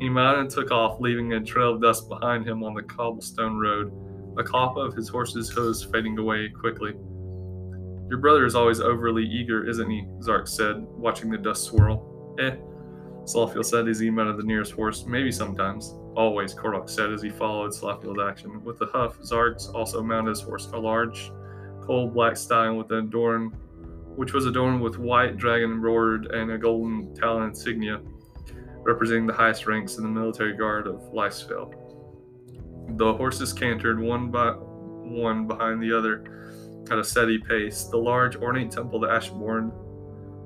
He 0.00 0.08
mounted 0.08 0.40
and 0.40 0.50
took 0.50 0.70
off, 0.70 1.00
leaving 1.00 1.32
a 1.32 1.40
trail 1.40 1.74
of 1.74 1.82
dust 1.82 2.08
behind 2.08 2.46
him 2.46 2.62
on 2.62 2.74
the 2.74 2.82
cobblestone 2.82 3.58
road, 3.58 3.92
the 4.36 4.42
clap 4.42 4.76
of 4.76 4.94
his 4.94 5.08
horse's 5.08 5.48
hooves 5.48 5.84
fading 5.84 6.18
away 6.18 6.48
quickly. 6.48 6.94
Your 8.08 8.18
brother 8.18 8.46
is 8.46 8.54
always 8.54 8.80
overly 8.80 9.24
eager, 9.24 9.68
isn't 9.68 9.90
he? 9.90 10.06
Zark 10.22 10.46
said, 10.46 10.76
watching 10.80 11.30
the 11.30 11.38
dust 11.38 11.64
swirl. 11.64 12.36
Eh, 12.38 12.56
Slothiel 13.24 13.64
said 13.64 13.88
as 13.88 13.98
he 13.98 14.10
mounted 14.10 14.36
the 14.36 14.44
nearest 14.44 14.72
horse. 14.72 15.04
Maybe 15.06 15.32
sometimes. 15.32 15.94
Always, 16.16 16.54
Kordak 16.54 16.88
said 16.88 17.12
as 17.12 17.20
he 17.20 17.30
followed 17.30 17.72
Slothiel's 17.72 18.20
action. 18.20 18.62
With 18.62 18.80
a 18.80 18.86
huff, 18.86 19.18
Zark 19.24 19.58
also 19.74 20.02
mounted 20.02 20.30
his 20.30 20.40
horse, 20.40 20.66
a 20.72 20.78
large, 20.78 21.32
coal 21.82 22.08
black 22.08 22.36
stallion 22.36 22.76
with 22.76 22.90
an 22.92 23.06
adorn, 23.06 23.50
which 24.14 24.32
was 24.32 24.46
adorned 24.46 24.80
with 24.80 24.98
white 24.98 25.36
dragon 25.36 25.72
embroidered 25.72 26.26
and 26.26 26.52
a 26.52 26.58
golden 26.58 27.12
talon 27.14 27.48
insignia, 27.48 28.00
representing 28.82 29.26
the 29.26 29.32
highest 29.32 29.66
ranks 29.66 29.98
in 29.98 30.04
the 30.04 30.08
military 30.08 30.56
guard 30.56 30.86
of 30.86 31.00
Lysfell. 31.12 31.74
The 32.96 33.12
horses 33.14 33.52
cantered 33.52 34.00
one 34.00 34.30
by 34.30 34.52
one 34.52 35.46
behind 35.46 35.82
the 35.82 35.96
other 35.96 36.55
at 36.90 36.98
a 36.98 37.04
steady 37.04 37.38
pace. 37.38 37.84
The 37.84 37.96
large, 37.96 38.36
ornate 38.36 38.70
temple 38.70 39.04
of 39.04 39.10
Ashenborn 39.10 39.72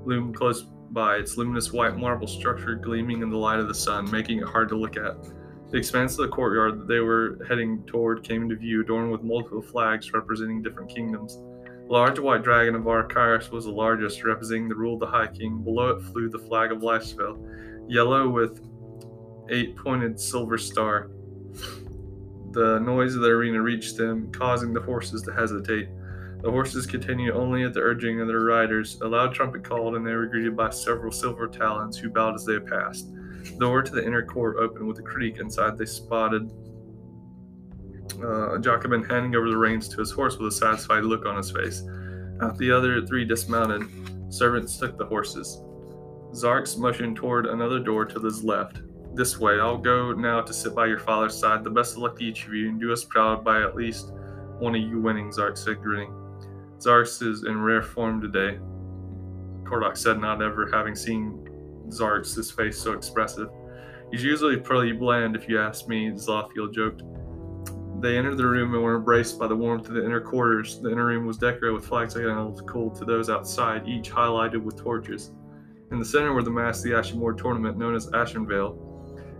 loomed 0.05 0.35
close 0.35 0.63
by, 0.91 1.15
its 1.15 1.37
luminous 1.37 1.71
white 1.71 1.97
marble 1.97 2.27
structure 2.27 2.75
gleaming 2.75 3.21
in 3.21 3.29
the 3.29 3.37
light 3.37 3.59
of 3.59 3.67
the 3.67 3.73
sun, 3.73 4.09
making 4.11 4.39
it 4.39 4.47
hard 4.47 4.69
to 4.69 4.75
look 4.75 4.97
at. 4.97 5.15
The 5.69 5.77
expanse 5.77 6.13
of 6.13 6.25
the 6.25 6.35
courtyard 6.35 6.81
that 6.81 6.87
they 6.87 6.99
were 6.99 7.39
heading 7.47 7.83
toward 7.85 8.23
came 8.23 8.43
into 8.43 8.57
view, 8.57 8.81
adorned 8.81 9.11
with 9.11 9.23
multiple 9.23 9.61
flags 9.61 10.11
representing 10.11 10.61
different 10.61 10.93
kingdoms. 10.93 11.37
The 11.37 11.93
large 11.93 12.19
white 12.19 12.43
dragon 12.43 12.75
of 12.75 12.83
Arcyrus 12.83 13.51
was 13.51 13.65
the 13.65 13.71
largest, 13.71 14.23
representing 14.23 14.67
the 14.67 14.75
rule 14.75 14.95
of 14.95 14.99
the 14.99 15.07
High 15.07 15.27
King. 15.27 15.63
Below 15.63 15.89
it 15.89 16.01
flew 16.03 16.29
the 16.29 16.39
flag 16.39 16.71
of 16.71 16.79
Lysfell, 16.79 17.37
yellow 17.87 18.27
with 18.27 18.61
eight 19.49 19.77
pointed 19.77 20.19
silver 20.19 20.57
star. 20.57 21.09
The 22.51 22.79
noise 22.79 23.15
of 23.15 23.21
the 23.21 23.29
arena 23.29 23.61
reached 23.61 23.95
them, 23.95 24.29
causing 24.31 24.73
the 24.73 24.81
horses 24.81 25.21
to 25.21 25.33
hesitate. 25.33 25.87
The 26.41 26.49
horses 26.49 26.87
continued 26.87 27.35
only 27.35 27.63
at 27.63 27.73
the 27.73 27.81
urging 27.81 28.19
of 28.19 28.27
their 28.27 28.41
riders. 28.41 28.99
A 29.01 29.07
loud 29.07 29.33
trumpet 29.33 29.63
called, 29.63 29.95
and 29.95 30.05
they 30.05 30.13
were 30.13 30.25
greeted 30.25 30.57
by 30.57 30.71
several 30.71 31.11
silver 31.11 31.47
talons 31.47 31.97
who 31.97 32.09
bowed 32.09 32.35
as 32.35 32.45
they 32.45 32.59
passed. 32.59 33.13
The 33.43 33.57
door 33.59 33.83
to 33.83 33.91
the 33.91 34.03
inner 34.03 34.25
court 34.25 34.57
opened 34.57 34.87
with 34.87 34.97
a 34.99 35.03
creak. 35.03 35.37
Inside, 35.39 35.77
they 35.77 35.85
spotted 35.85 36.51
uh, 38.23 38.57
Jacobin 38.57 39.03
handing 39.03 39.35
over 39.35 39.49
the 39.49 39.57
reins 39.57 39.87
to 39.89 39.97
his 39.97 40.11
horse 40.11 40.37
with 40.37 40.47
a 40.47 40.55
satisfied 40.55 41.03
look 41.03 41.25
on 41.25 41.37
his 41.37 41.51
face. 41.51 41.83
The 42.57 42.71
other 42.71 43.05
three 43.05 43.23
dismounted, 43.23 43.83
servants 44.33 44.77
took 44.77 44.97
the 44.97 45.05
horses. 45.05 45.61
Zarks 46.33 46.77
motioned 46.77 47.17
toward 47.17 47.45
another 47.45 47.79
door 47.79 48.05
to 48.05 48.19
his 48.19 48.43
left. 48.43 48.81
This 49.13 49.37
way, 49.37 49.59
I'll 49.59 49.77
go 49.77 50.11
now 50.13 50.41
to 50.41 50.53
sit 50.53 50.73
by 50.73 50.87
your 50.87 50.99
father's 50.99 51.37
side. 51.37 51.63
The 51.63 51.69
best 51.69 51.95
of 51.95 52.01
luck 52.01 52.17
to 52.17 52.23
each 52.23 52.47
of 52.47 52.53
you, 52.53 52.69
and 52.69 52.79
do 52.79 52.91
us 52.91 53.03
proud 53.03 53.43
by 53.43 53.61
at 53.61 53.75
least 53.75 54.11
one 54.57 54.73
of 54.73 54.81
you 54.81 54.99
winning, 54.99 55.31
Zark 55.31 55.57
said, 55.57 55.81
grinning. 55.81 56.13
Zarks 56.81 57.21
is 57.21 57.43
in 57.43 57.61
rare 57.61 57.83
form 57.83 58.19
today. 58.19 58.57
Kordak 59.63 59.95
said, 59.95 60.19
not 60.19 60.41
ever 60.41 60.67
having 60.73 60.95
seen 60.95 61.47
Zarks, 61.89 62.35
his 62.35 62.49
face 62.49 62.77
so 62.77 62.93
expressive. 62.93 63.49
He's 64.11 64.23
usually 64.23 64.57
pretty 64.57 64.91
bland, 64.91 65.35
if 65.35 65.47
you 65.47 65.61
ask 65.61 65.87
me, 65.87 66.09
Slothiel 66.09 66.73
joked. 66.73 67.03
They 68.01 68.17
entered 68.17 68.37
the 68.37 68.47
room 68.47 68.73
and 68.73 68.81
were 68.81 68.95
embraced 68.95 69.37
by 69.37 69.47
the 69.47 69.55
warmth 69.55 69.87
of 69.89 69.93
the 69.93 70.03
inner 70.03 70.19
quarters. 70.19 70.81
The 70.81 70.91
inner 70.91 71.05
room 71.05 71.27
was 71.27 71.37
decorated 71.37 71.73
with 71.73 71.85
flags 71.85 72.15
cool 72.15 72.89
to 72.89 73.05
those 73.05 73.29
outside, 73.29 73.87
each 73.87 74.09
highlighted 74.09 74.63
with 74.63 74.75
torches. 74.75 75.31
In 75.91 75.99
the 75.99 76.05
center 76.05 76.33
were 76.33 76.41
the 76.41 76.49
mask 76.49 76.83
of 76.83 76.91
the 76.91 76.97
Ashenmore 76.97 77.37
tournament, 77.37 77.77
known 77.77 77.93
as 77.93 78.07
Ashenvale, 78.07 78.75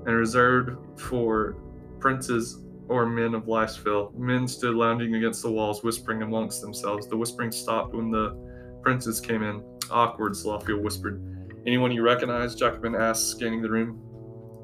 and 0.05 0.15
reserved 0.15 0.77
for 1.00 1.55
princes 2.00 2.63
or 2.91 3.05
men 3.05 3.33
of 3.33 3.45
Lysfell. 3.45 4.13
Men 4.17 4.48
stood 4.48 4.75
lounging 4.75 5.15
against 5.15 5.41
the 5.41 5.50
walls, 5.50 5.81
whispering 5.81 6.21
amongst 6.24 6.62
themselves. 6.62 7.07
The 7.07 7.15
whispering 7.15 7.51
stopped 7.51 7.95
when 7.95 8.12
the 8.12 8.36
princes 8.83 9.21
came 9.21 9.43
in. 9.43 9.63
Awkward, 9.89 10.33
Slothiel 10.33 10.81
whispered. 10.81 11.24
Anyone 11.65 11.93
you 11.93 12.03
recognize? 12.03 12.53
Jacobin 12.53 12.95
asked, 12.95 13.29
scanning 13.29 13.62
the 13.62 13.69
room. 13.69 14.01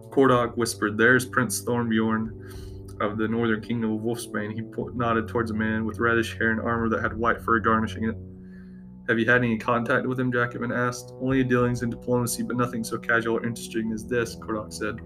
Kordok 0.10 0.58
whispered, 0.58 0.98
There's 0.98 1.26
Prince 1.26 1.62
Thornbjorn 1.62 3.00
of 3.00 3.18
the 3.18 3.30
northern 3.30 3.62
kingdom 3.62 3.94
of 3.94 4.02
Wolfsbane. 4.02 4.54
He 4.54 4.62
nodded 4.96 5.30
towards 5.30 5.52
a 5.52 5.54
man 5.54 5.86
with 5.86 6.00
reddish 6.00 6.38
hair 6.38 6.52
and 6.52 6.60
armor 6.60 6.90
that 6.90 7.02
had 7.02 7.18
white 7.18 7.42
fur 7.42 7.60
garnishing 7.60 8.10
it. 8.10 8.16
Have 9.08 9.20
you 9.20 9.26
had 9.26 9.38
any 9.38 9.58
contact 9.58 10.06
with 10.06 10.20
him? 10.20 10.34
Jacobin 10.34 10.74
asked. 10.74 11.14
Only 11.22 11.46
dealings 11.46 11.82
in 11.82 11.90
diplomacy, 11.90 12.44
but 12.44 12.58
nothing 12.58 12.84
so 12.84 12.98
casual 12.98 13.38
or 13.38 13.46
interesting 13.46 13.94
as 13.94 14.06
this, 14.06 14.36
Kordok 14.36 14.74
said. 14.74 14.98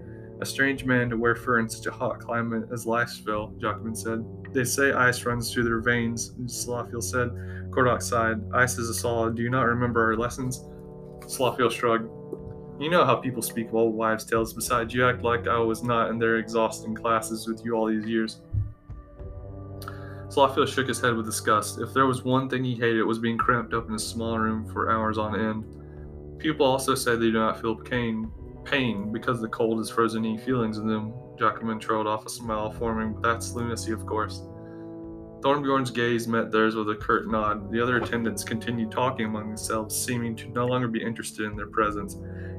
A 0.41 0.45
strange 0.45 0.85
man 0.85 1.07
to 1.11 1.17
wear 1.17 1.35
fur 1.35 1.59
in 1.59 1.69
such 1.69 1.85
a 1.85 1.91
hot 1.91 2.19
climate 2.19 2.67
as 2.73 2.85
Lysfell, 2.85 3.59
Jacobin 3.61 3.95
said. 3.95 4.25
They 4.53 4.63
say 4.63 4.91
ice 4.91 5.23
runs 5.23 5.53
through 5.53 5.65
their 5.65 5.81
veins, 5.81 6.33
Slothiel 6.45 7.03
said. 7.03 7.29
Kordok 7.69 8.01
sighed. 8.01 8.41
Ice 8.51 8.79
is 8.79 8.89
a 8.89 8.93
solid. 8.93 9.35
Do 9.35 9.43
you 9.43 9.51
not 9.51 9.67
remember 9.67 10.03
our 10.03 10.17
lessons? 10.17 10.65
Slothiel 11.27 11.71
shrugged. 11.71 12.09
You 12.81 12.89
know 12.89 13.05
how 13.05 13.17
people 13.17 13.43
speak 13.43 13.67
of 13.67 13.75
old 13.75 13.93
wives' 13.93 14.25
tales. 14.25 14.51
Besides, 14.51 14.95
you 14.95 15.07
act 15.07 15.21
like 15.21 15.47
I 15.47 15.59
was 15.59 15.83
not 15.83 16.09
in 16.09 16.17
their 16.17 16.37
exhausting 16.37 16.95
classes 16.95 17.47
with 17.47 17.63
you 17.63 17.75
all 17.75 17.85
these 17.85 18.07
years. 18.07 18.41
Slothiel 20.27 20.67
shook 20.67 20.87
his 20.87 20.99
head 20.99 21.15
with 21.15 21.27
disgust. 21.27 21.79
If 21.79 21.93
there 21.93 22.07
was 22.07 22.23
one 22.23 22.49
thing 22.49 22.63
he 22.63 22.73
hated, 22.73 22.97
it 22.97 23.03
was 23.03 23.19
being 23.19 23.37
cramped 23.37 23.75
up 23.75 23.89
in 23.89 23.93
a 23.93 23.99
small 23.99 24.39
room 24.39 24.65
for 24.73 24.89
hours 24.89 25.19
on 25.19 25.39
end. 25.39 26.39
People 26.39 26.65
also 26.65 26.95
say 26.95 27.11
they 27.11 27.25
do 27.25 27.33
not 27.33 27.61
feel 27.61 27.75
pain, 27.75 28.31
pain 28.63 29.11
because 29.11 29.41
the 29.41 29.47
cold 29.47 29.77
has 29.79 29.89
frozen 29.89 30.25
any 30.25 30.37
feelings 30.37 30.77
in 30.77 30.87
them. 30.87 31.13
Jacobin 31.37 31.79
trailed 31.79 32.07
off 32.07 32.25
a 32.25 32.29
smile, 32.29 32.71
forming, 32.71 33.13
but 33.13 33.23
that's 33.23 33.53
lunacy, 33.53 33.91
of 33.91 34.05
course. 34.05 34.43
Thornbjorn's 35.41 35.89
gaze 35.89 36.27
met 36.27 36.51
theirs 36.51 36.75
with 36.75 36.89
a 36.89 36.95
curt 36.95 37.27
nod. 37.27 37.71
The 37.71 37.81
other 37.81 37.97
attendants 37.97 38.43
continued 38.43 38.91
talking 38.91 39.25
among 39.25 39.47
themselves, 39.47 39.99
seeming 39.99 40.35
to 40.35 40.49
no 40.49 40.67
longer 40.67 40.87
be 40.87 41.03
interested 41.03 41.45
in 41.45 41.55
their 41.55 41.67
presence. 41.67 42.17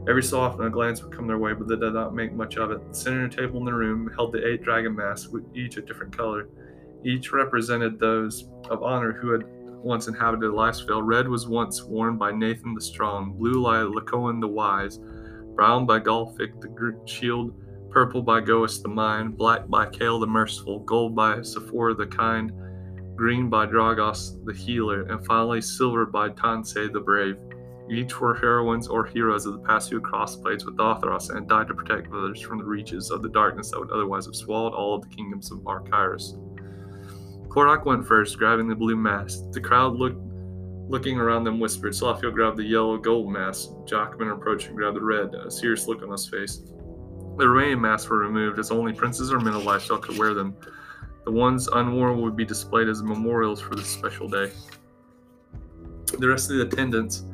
Every 0.09 0.23
so 0.23 0.41
often 0.41 0.67
a 0.67 0.71
glance 0.71 1.01
would 1.03 1.15
come 1.15 1.29
their 1.29 1.39
way, 1.39 1.53
but 1.53 1.69
they 1.69 1.77
did 1.77 1.95
not 1.95 2.13
make 2.13 2.33
much 2.33 2.57
of 2.57 2.73
it. 2.73 2.89
The 2.89 2.95
center 2.95 3.29
table 3.29 3.61
in 3.61 3.65
the 3.65 3.73
room 3.73 4.11
held 4.17 4.33
the 4.33 4.45
eight 4.45 4.65
dragon 4.65 4.97
masks, 4.97 5.33
each 5.55 5.77
a 5.77 5.83
different 5.83 6.17
color. 6.17 6.49
Each 7.05 7.33
represented 7.33 8.01
those 8.01 8.49
of 8.69 8.83
honor 8.83 9.13
who 9.13 9.31
had 9.31 9.45
once 9.85 10.09
inhabited 10.09 10.51
Lysfell. 10.51 11.03
Red 11.05 11.29
was 11.29 11.47
once 11.47 11.85
worn 11.85 12.17
by 12.17 12.33
Nathan 12.33 12.75
the 12.75 12.81
Strong, 12.81 13.35
blue 13.35 13.63
by 13.63 13.79
Lacoin 13.79 14.41
the 14.41 14.49
Wise, 14.49 14.99
brown 15.55 15.87
by 15.87 16.01
Golfic 16.01 16.61
the 16.61 16.99
Shield, 17.07 17.55
purple 17.91 18.23
by 18.23 18.41
Goas 18.41 18.83
the 18.83 18.89
Mind, 18.89 19.37
black 19.37 19.69
by 19.69 19.87
Kale 19.87 20.19
the 20.19 20.27
Merciful, 20.27 20.81
gold 20.81 21.15
by 21.15 21.43
Sephora 21.43 21.95
the 21.95 22.07
Kind, 22.07 22.53
green 23.17 23.51
by 23.51 23.67
Dragos 23.67 24.45
the 24.45 24.55
Healer, 24.55 25.03
and 25.03 25.25
finally 25.27 25.61
silver 25.61 26.07
by 26.07 26.31
Tansei 26.31 26.93
the 26.93 27.01
Brave. 27.01 27.37
Each 27.91 28.19
were 28.19 28.35
heroines 28.35 28.89
or 28.89 29.05
heroes 29.05 29.45
of 29.45 29.53
the 29.55 29.67
past 29.67 29.91
who 29.91 30.01
crossed 30.01 30.43
blades 30.43 30.65
with 30.65 30.77
Dothros 30.77 31.31
and 31.31 31.49
died 31.49 31.69
to 31.69 31.75
protect 31.75 32.13
others 32.13 32.41
from 32.41 32.59
the 32.59 32.65
reaches 32.65 33.11
of 33.11 33.23
the 33.23 33.29
darkness 33.29 33.71
that 33.71 33.81
would 33.81 33.91
otherwise 33.91 34.25
have 34.27 34.37
swallowed 34.37 34.73
all 34.73 34.95
of 34.95 35.03
the 35.03 35.15
kingdoms 35.15 35.51
of 35.53 35.59
Arcyrus. 35.59 36.39
Kordok 37.49 37.85
went 37.85 38.07
first, 38.07 38.39
grabbing 38.39 38.69
the 38.69 38.75
blue 38.75 38.97
mask. 38.97 39.51
The 39.51 39.61
crowd 39.61 39.97
looked, 39.97 40.23
looking 40.93 41.19
around 41.19 41.43
them 41.43 41.59
whispered. 41.59 41.95
Slothiel 41.95 42.35
grabbed 42.35 42.59
the 42.59 42.65
yellow 42.65 42.99
gold 42.99 43.33
mask. 43.33 43.71
Jockman 43.87 44.31
approached 44.31 44.69
and 44.69 44.77
grabbed 44.77 44.97
the 44.97 45.01
red, 45.01 45.35
a 45.35 45.51
serious 45.51 45.89
look 45.89 46.03
on 46.03 46.11
his 46.11 46.29
face. 46.29 46.59
The 47.39 47.49
remaining 47.49 47.81
masks 47.81 48.11
were 48.11 48.19
removed, 48.19 48.59
as 48.59 48.71
only 48.71 48.93
princes 48.93 49.33
or 49.33 49.41
men 49.41 49.55
of 49.55 49.63
Lysfell 49.63 50.03
could 50.03 50.19
wear 50.19 50.35
them. 50.35 50.55
The 51.25 51.31
ones 51.31 51.67
unworn 51.67 52.21
would 52.21 52.37
be 52.37 52.45
displayed 52.45 52.89
as 52.89 53.03
memorials 53.03 53.59
for 53.59 53.75
this 53.75 53.89
special 53.89 54.29
day. 54.29 54.53
The 56.19 56.29
rest 56.29 56.51
of 56.51 56.59
the 56.59 56.65
attendants 56.65 57.25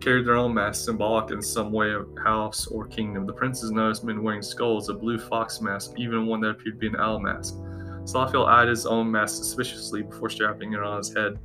carried 0.00 0.26
their 0.26 0.34
own 0.34 0.52
masks, 0.52 0.84
symbolic 0.84 1.30
in 1.30 1.40
some 1.40 1.70
way 1.70 1.92
of 1.92 2.08
house 2.18 2.66
or 2.66 2.88
kingdom. 2.88 3.26
The 3.26 3.32
princes 3.32 3.70
noticed 3.70 4.02
men 4.02 4.24
wearing 4.24 4.42
skulls, 4.42 4.88
a 4.88 4.94
blue 4.94 5.18
fox 5.18 5.60
mask, 5.60 5.92
even 5.98 6.26
one 6.26 6.40
that 6.40 6.50
appeared 6.50 6.74
to 6.74 6.80
be 6.80 6.88
an 6.88 6.96
owl 6.96 7.20
mask. 7.20 7.54
Slothiel 8.02 8.48
eyed 8.48 8.66
his 8.66 8.86
own 8.86 9.08
mask 9.08 9.36
suspiciously 9.36 10.02
before 10.02 10.30
strapping 10.30 10.72
it 10.72 10.80
on 10.80 10.98
his 10.98 11.14
head. 11.14 11.38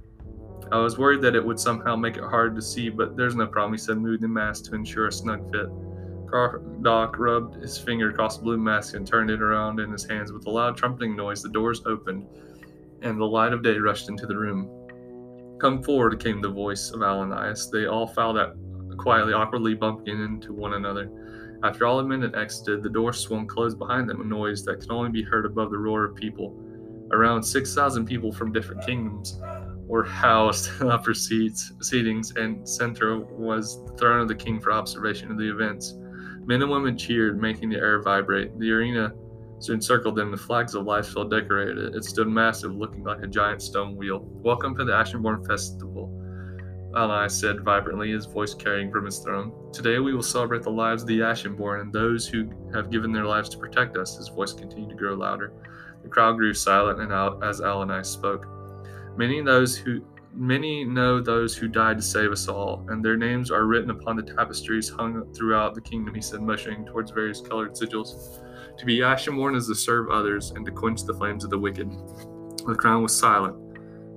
I 0.71 0.77
was 0.77 0.99
worried 0.99 1.21
that 1.21 1.35
it 1.35 1.43
would 1.43 1.59
somehow 1.59 1.95
make 1.95 2.17
it 2.17 2.23
hard 2.23 2.55
to 2.55 2.61
see, 2.61 2.89
but 2.89 3.17
there's 3.17 3.35
no 3.35 3.47
problem, 3.47 3.73
he 3.73 3.79
said, 3.79 3.97
moving 3.97 4.21
the 4.21 4.27
mask 4.27 4.65
to 4.65 4.75
ensure 4.75 5.07
a 5.07 5.11
snug 5.11 5.51
fit. 5.51 5.67
Doc 6.83 7.17
rubbed 7.17 7.55
his 7.55 7.79
finger 7.79 8.11
across 8.11 8.37
the 8.37 8.43
blue 8.43 8.57
mask 8.57 8.93
and 8.93 9.05
turned 9.05 9.31
it 9.31 9.41
around 9.41 9.79
in 9.79 9.91
his 9.91 10.05
hands. 10.05 10.31
With 10.31 10.45
a 10.45 10.49
loud 10.51 10.77
trumpeting 10.77 11.15
noise, 11.15 11.41
the 11.41 11.49
doors 11.49 11.81
opened, 11.87 12.27
and 13.01 13.19
the 13.19 13.25
light 13.25 13.51
of 13.51 13.63
day 13.63 13.79
rushed 13.79 14.09
into 14.09 14.27
the 14.27 14.37
room. 14.37 14.69
Come 15.59 15.81
forward, 15.81 16.19
came 16.19 16.39
the 16.39 16.49
voice 16.49 16.91
of 16.91 16.99
Alanias. 16.99 17.71
They 17.71 17.87
all 17.87 18.05
filed 18.05 18.37
out 18.37 18.55
quietly, 18.97 19.33
awkwardly 19.33 19.73
bumping 19.73 20.21
into 20.23 20.53
one 20.53 20.73
another. 20.73 21.09
After 21.63 21.87
all 21.87 21.97
had 21.97 22.07
been 22.07 22.35
exited, 22.35 22.83
the 22.83 22.89
door 22.89 23.11
swung 23.11 23.47
closed 23.47 23.79
behind 23.79 24.07
them, 24.07 24.21
a 24.21 24.23
noise 24.23 24.63
that 24.65 24.79
could 24.79 24.91
only 24.91 25.09
be 25.09 25.23
heard 25.23 25.47
above 25.47 25.71
the 25.71 25.77
roar 25.79 26.05
of 26.05 26.15
people. 26.15 26.55
Around 27.11 27.41
6,000 27.41 28.05
people 28.05 28.31
from 28.31 28.53
different 28.53 28.85
kingdoms 28.85 29.41
were 29.89 30.03
housed 30.03 30.69
upper 30.83 31.15
seats, 31.15 31.73
seatings, 31.79 32.37
and 32.37 32.67
center 32.67 33.17
was 33.17 33.83
the 33.85 33.93
throne 33.93 34.21
of 34.21 34.27
the 34.27 34.35
king 34.35 34.61
for 34.61 34.71
observation 34.71 35.31
of 35.31 35.37
the 35.39 35.49
events. 35.49 35.95
Men 36.45 36.61
and 36.61 36.69
women 36.69 36.95
cheered, 36.95 37.41
making 37.41 37.69
the 37.69 37.77
air 37.77 37.99
vibrate. 38.01 38.57
The 38.59 38.71
arena 38.71 39.11
soon 39.57 39.81
circled 39.81 40.15
them, 40.15 40.29
the 40.29 40.37
flags 40.37 40.75
of 40.75 40.85
Lysfell 40.85 41.29
decorated 41.29 41.79
it. 41.79 41.95
It 41.95 42.05
stood 42.05 42.27
massive, 42.27 42.75
looking 42.75 43.03
like 43.03 43.23
a 43.23 43.27
giant 43.27 43.63
stone 43.63 43.95
wheel. 43.95 44.19
Welcome 44.25 44.77
to 44.77 44.85
the 44.85 44.91
Ashenborn 44.91 45.45
Festival. 45.47 46.15
Alai 46.95 47.29
said 47.29 47.61
vibrantly, 47.61 48.11
his 48.11 48.25
voice 48.27 48.53
carrying 48.53 48.91
from 48.91 49.05
his 49.05 49.19
throne. 49.19 49.51
Today 49.73 49.97
we 49.97 50.13
will 50.13 50.21
celebrate 50.21 50.61
the 50.61 50.69
lives 50.69 51.01
of 51.01 51.07
the 51.07 51.19
Ashenborn 51.19 51.81
and 51.81 51.91
those 51.91 52.27
who 52.27 52.47
have 52.75 52.91
given 52.91 53.11
their 53.11 53.25
lives 53.25 53.49
to 53.49 53.57
protect 53.57 53.97
us. 53.97 54.17
His 54.17 54.27
voice 54.27 54.53
continued 54.53 54.89
to 54.89 54.95
grow 54.95 55.15
louder. 55.15 55.51
The 56.03 56.09
crowd 56.09 56.37
grew 56.37 56.53
silent 56.53 56.99
and 56.99 57.11
out 57.11 57.43
as 57.43 57.59
Alanai 57.59 58.05
spoke. 58.05 58.45
Many 59.17 59.41
those 59.41 59.77
who 59.77 60.01
many 60.33 60.83
know 60.83 61.19
those 61.19 61.57
who 61.57 61.67
died 61.67 61.97
to 61.97 62.03
save 62.03 62.31
us 62.31 62.47
all, 62.47 62.85
and 62.89 63.03
their 63.03 63.17
names 63.17 63.51
are 63.51 63.65
written 63.65 63.89
upon 63.89 64.15
the 64.15 64.23
tapestries 64.23 64.89
hung 64.89 65.33
throughout 65.33 65.75
the 65.75 65.81
kingdom, 65.81 66.15
he 66.15 66.21
said, 66.21 66.41
motioning 66.41 66.85
towards 66.85 67.11
various 67.11 67.41
colored 67.41 67.73
sigils. 67.73 68.39
To 68.77 68.85
be 68.85 68.99
Ashenborn 68.99 69.55
is 69.55 69.67
to 69.67 69.75
serve 69.75 70.09
others 70.09 70.51
and 70.51 70.65
to 70.65 70.71
quench 70.71 71.03
the 71.03 71.13
flames 71.13 71.43
of 71.43 71.49
the 71.49 71.59
wicked. 71.59 71.91
The 72.65 72.75
crown 72.75 73.03
was 73.03 73.17
silent. 73.17 73.57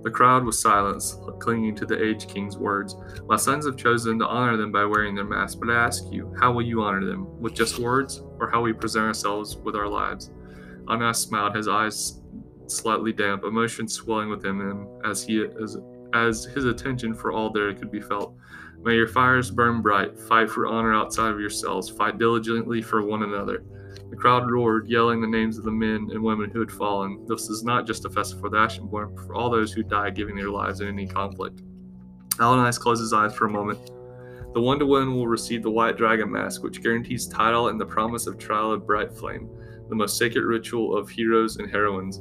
The 0.05 0.11
crowd 0.11 0.45
was 0.45 0.61
silent, 0.61 1.03
clinging 1.39 1.77
to 1.77 1.87
the 1.87 2.03
aged 2.03 2.29
king's 2.29 2.59
words. 2.59 2.97
My 3.29 3.37
sons 3.37 3.67
have 3.67 3.77
chosen 3.77 4.19
to 4.19 4.27
honor 4.27 4.57
them 4.57 4.73
by 4.73 4.85
wearing 4.85 5.15
their 5.15 5.25
masks, 5.25 5.55
but 5.55 5.71
I 5.71 5.75
ask 5.75 6.05
you, 6.11 6.35
how 6.41 6.53
will 6.53 6.63
you 6.63 6.83
honor 6.83 7.05
them? 7.05 7.41
With 7.41 7.55
just 7.55 7.79
words, 7.79 8.23
or 8.41 8.51
how 8.51 8.63
we 8.63 8.73
present 8.73 9.07
ourselves 9.07 9.57
with 9.57 9.77
our 9.77 9.89
lives? 9.89 10.31
Anas 10.89 11.21
smiled, 11.21 11.55
his 11.55 11.69
eyes 11.69 12.21
slightly 12.73 13.13
damp, 13.13 13.45
emotion 13.45 13.87
swelling 13.89 14.29
within 14.29 14.61
him 14.61 14.89
as 15.05 15.23
he 15.23 15.45
as, 15.63 15.77
as 16.15 16.45
his 16.45 16.65
attention 16.65 17.15
for 17.15 17.33
all 17.33 17.51
there 17.51 17.73
could 17.75 17.91
be 17.91 18.01
felt. 18.01 18.35
May 18.83 18.97
your 18.97 19.09
fires 19.09 19.51
burn 19.51 19.81
bright. 19.81 20.19
Fight 20.19 20.51
for 20.51 20.67
honor 20.67 20.93
outside 20.93 21.31
of 21.31 21.39
yourselves. 21.39 21.89
Fight 21.89 22.19
diligently 22.19 22.83
for 22.83 23.03
one 23.03 23.23
another. 23.23 23.65
The 24.11 24.17
crowd 24.17 24.51
roared, 24.51 24.89
yelling 24.89 25.21
the 25.21 25.27
names 25.27 25.57
of 25.57 25.65
the 25.65 25.71
men 25.71 26.09
and 26.13 26.23
women 26.23 26.51
who 26.51 26.61
had 26.61 26.71
fallen. 26.71 27.25
This 27.27 27.49
is 27.49 27.63
not 27.63 27.87
just 27.87 28.05
a 28.05 28.11
festival 28.11 28.43
for 28.43 28.51
the 28.51 28.57
Ashenborn, 28.57 29.15
but 29.15 29.25
for 29.25 29.35
all 29.35 29.51
those 29.51 29.73
who 29.73 29.83
died 29.83 30.17
giving 30.17 30.35
their 30.35 30.51
lives 30.51 30.81
in 30.81 30.89
any 30.89 31.07
conflict. 31.07 31.63
Alanice 32.39 32.79
closed 32.79 33.01
his 33.01 33.13
eyes 33.13 33.35
for 33.35 33.47
a 33.47 33.51
moment. 33.51 33.91
The 34.55 34.61
one 34.61 34.79
to 34.81 34.87
win 34.87 35.15
will 35.15 35.29
receive 35.29 35.63
the 35.63 35.71
white 35.71 35.97
dragon 35.97 36.31
mask, 36.31 36.63
which 36.63 36.83
guarantees 36.83 37.27
title 37.27 37.69
and 37.69 37.81
the 37.81 37.87
promise 37.87 38.27
of 38.27 38.37
trial 38.37 38.73
of 38.73 38.87
bright 38.87 39.13
flame, 39.13 39.49
the 39.89 39.95
most 39.95 40.19
sacred 40.19 40.45
ritual 40.45 40.97
of 40.97 41.09
heroes 41.09 41.57
and 41.57 41.71
heroines. 41.71 42.21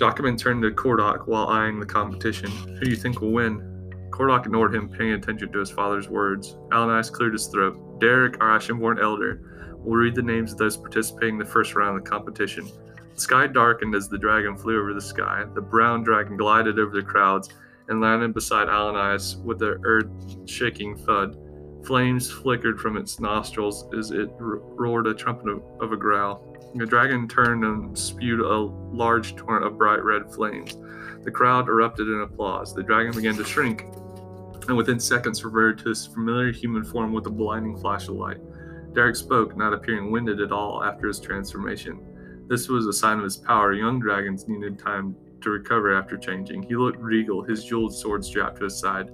Jacobin 0.00 0.38
turned 0.38 0.62
to 0.62 0.70
Kordok 0.70 1.26
while 1.26 1.48
eyeing 1.48 1.78
the 1.78 1.84
competition. 1.84 2.50
Who 2.50 2.80
do 2.80 2.90
you 2.90 2.96
think 2.96 3.20
will 3.20 3.32
win? 3.32 3.60
Kordok 4.08 4.46
ignored 4.46 4.74
him, 4.74 4.88
paying 4.88 5.12
attention 5.12 5.52
to 5.52 5.58
his 5.58 5.70
father's 5.70 6.08
words. 6.08 6.56
Alanice 6.70 7.12
cleared 7.12 7.34
his 7.34 7.48
throat. 7.48 8.00
Derek, 8.00 8.42
our 8.42 8.58
Ashenborn 8.58 8.98
elder, 8.98 9.42
We'll 9.76 10.00
read 10.00 10.14
the 10.14 10.22
names 10.22 10.52
of 10.52 10.58
those 10.58 10.78
participating 10.78 11.34
in 11.34 11.38
the 11.38 11.44
first 11.44 11.74
round 11.74 11.98
of 11.98 12.04
the 12.04 12.10
competition. 12.10 12.66
The 13.14 13.20
sky 13.20 13.46
darkened 13.46 13.94
as 13.94 14.08
the 14.08 14.16
dragon 14.16 14.56
flew 14.56 14.80
over 14.80 14.94
the 14.94 15.00
sky. 15.02 15.44
The 15.54 15.60
brown 15.60 16.02
dragon 16.02 16.38
glided 16.38 16.78
over 16.78 16.94
the 16.94 17.02
crowds 17.02 17.50
and 17.88 18.00
landed 18.00 18.32
beside 18.32 18.68
Alanias 18.68 19.42
with 19.42 19.62
an 19.62 19.80
earth-shaking 19.84 20.96
thud. 20.96 21.36
Flames 21.84 22.30
flickered 22.30 22.80
from 22.80 22.96
its 22.96 23.20
nostrils 23.20 23.86
as 23.98 24.12
it 24.12 24.30
roared 24.38 25.06
a 25.06 25.14
trumpet 25.14 25.48
of, 25.48 25.62
of 25.80 25.92
a 25.92 25.96
growl. 25.96 26.49
The 26.74 26.86
dragon 26.86 27.26
turned 27.26 27.64
and 27.64 27.98
spewed 27.98 28.40
a 28.40 28.58
large 28.94 29.34
torrent 29.34 29.66
of 29.66 29.76
bright 29.76 30.04
red 30.04 30.32
flames. 30.32 30.76
The 31.24 31.30
crowd 31.30 31.68
erupted 31.68 32.06
in 32.06 32.20
applause. 32.20 32.74
The 32.74 32.82
dragon 32.82 33.12
began 33.12 33.34
to 33.36 33.44
shrink, 33.44 33.86
and 34.68 34.76
within 34.76 35.00
seconds 35.00 35.44
reverted 35.44 35.82
to 35.82 35.88
his 35.88 36.06
familiar 36.06 36.52
human 36.52 36.84
form 36.84 37.12
with 37.12 37.26
a 37.26 37.30
blinding 37.30 37.76
flash 37.76 38.08
of 38.08 38.14
light. 38.14 38.38
Derek 38.94 39.16
spoke, 39.16 39.56
not 39.56 39.72
appearing 39.72 40.10
winded 40.10 40.40
at 40.40 40.52
all 40.52 40.82
after 40.82 41.08
his 41.08 41.20
transformation. 41.20 42.00
This 42.48 42.68
was 42.68 42.86
a 42.86 42.92
sign 42.92 43.18
of 43.18 43.24
his 43.24 43.36
power. 43.36 43.72
Young 43.72 44.00
dragons 44.00 44.48
needed 44.48 44.78
time 44.78 45.16
to 45.40 45.50
recover 45.50 45.96
after 45.96 46.16
changing. 46.16 46.62
He 46.62 46.76
looked 46.76 46.98
regal, 46.98 47.42
his 47.42 47.64
jeweled 47.64 47.94
sword 47.94 48.24
strapped 48.24 48.58
to 48.58 48.64
his 48.64 48.78
side. 48.78 49.10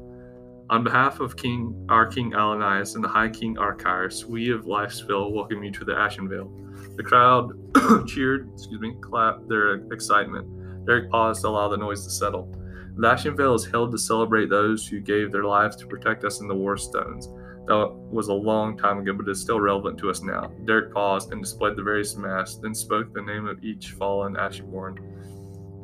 On 0.69 0.83
behalf 0.83 1.21
of 1.21 1.37
King 1.37 1.87
our 1.89 2.07
King 2.07 2.33
Alanias 2.33 2.97
and 2.97 3.05
the 3.05 3.09
High 3.09 3.29
King 3.29 3.57
Archias, 3.57 4.25
we 4.25 4.51
of 4.51 4.65
Lifesville 4.65 5.31
welcome 5.31 5.63
you 5.63 5.71
to 5.71 5.85
the 5.85 5.95
Ashen. 5.95 6.29
The 6.29 7.05
crowd 7.05 7.53
cheered, 8.09 8.51
excuse 8.53 8.81
me, 8.81 8.97
clapped 9.01 9.49
their 9.49 9.75
excitement. 9.93 10.85
Derek 10.85 11.09
paused 11.09 11.43
to 11.43 11.49
allow 11.49 11.69
the 11.69 11.77
noise 11.77 12.03
to 12.05 12.11
settle. 12.11 12.53
The 12.97 13.07
Ashen 13.07 13.41
is 13.41 13.65
held 13.65 13.93
to 13.93 13.99
celebrate 13.99 14.51
those 14.51 14.89
who 14.89 14.99
gave 14.99 15.31
their 15.31 15.45
lives 15.45 15.77
to 15.77 15.87
protect 15.87 16.25
us 16.25 16.41
in 16.41 16.49
the 16.49 16.55
war 16.55 16.77
stones. 16.77 17.29
That 17.67 17.95
was 18.11 18.27
a 18.27 18.35
long 18.35 18.77
time 18.77 18.99
ago, 18.99 19.13
but 19.13 19.29
is 19.29 19.41
still 19.41 19.61
relevant 19.61 19.99
to 19.99 20.11
us 20.11 20.21
now. 20.21 20.51
Derek 20.65 20.93
paused 20.93 21.33
and 21.33 21.43
displayed 21.43 21.77
the 21.77 21.83
various 21.85 22.17
masks, 22.17 22.57
then 22.57 22.75
spoke 22.75 23.15
the 23.15 23.23
name 23.23 23.47
of 23.47 23.63
each 23.63 23.93
fallen 23.93 24.35
Ashenborn 24.35 24.99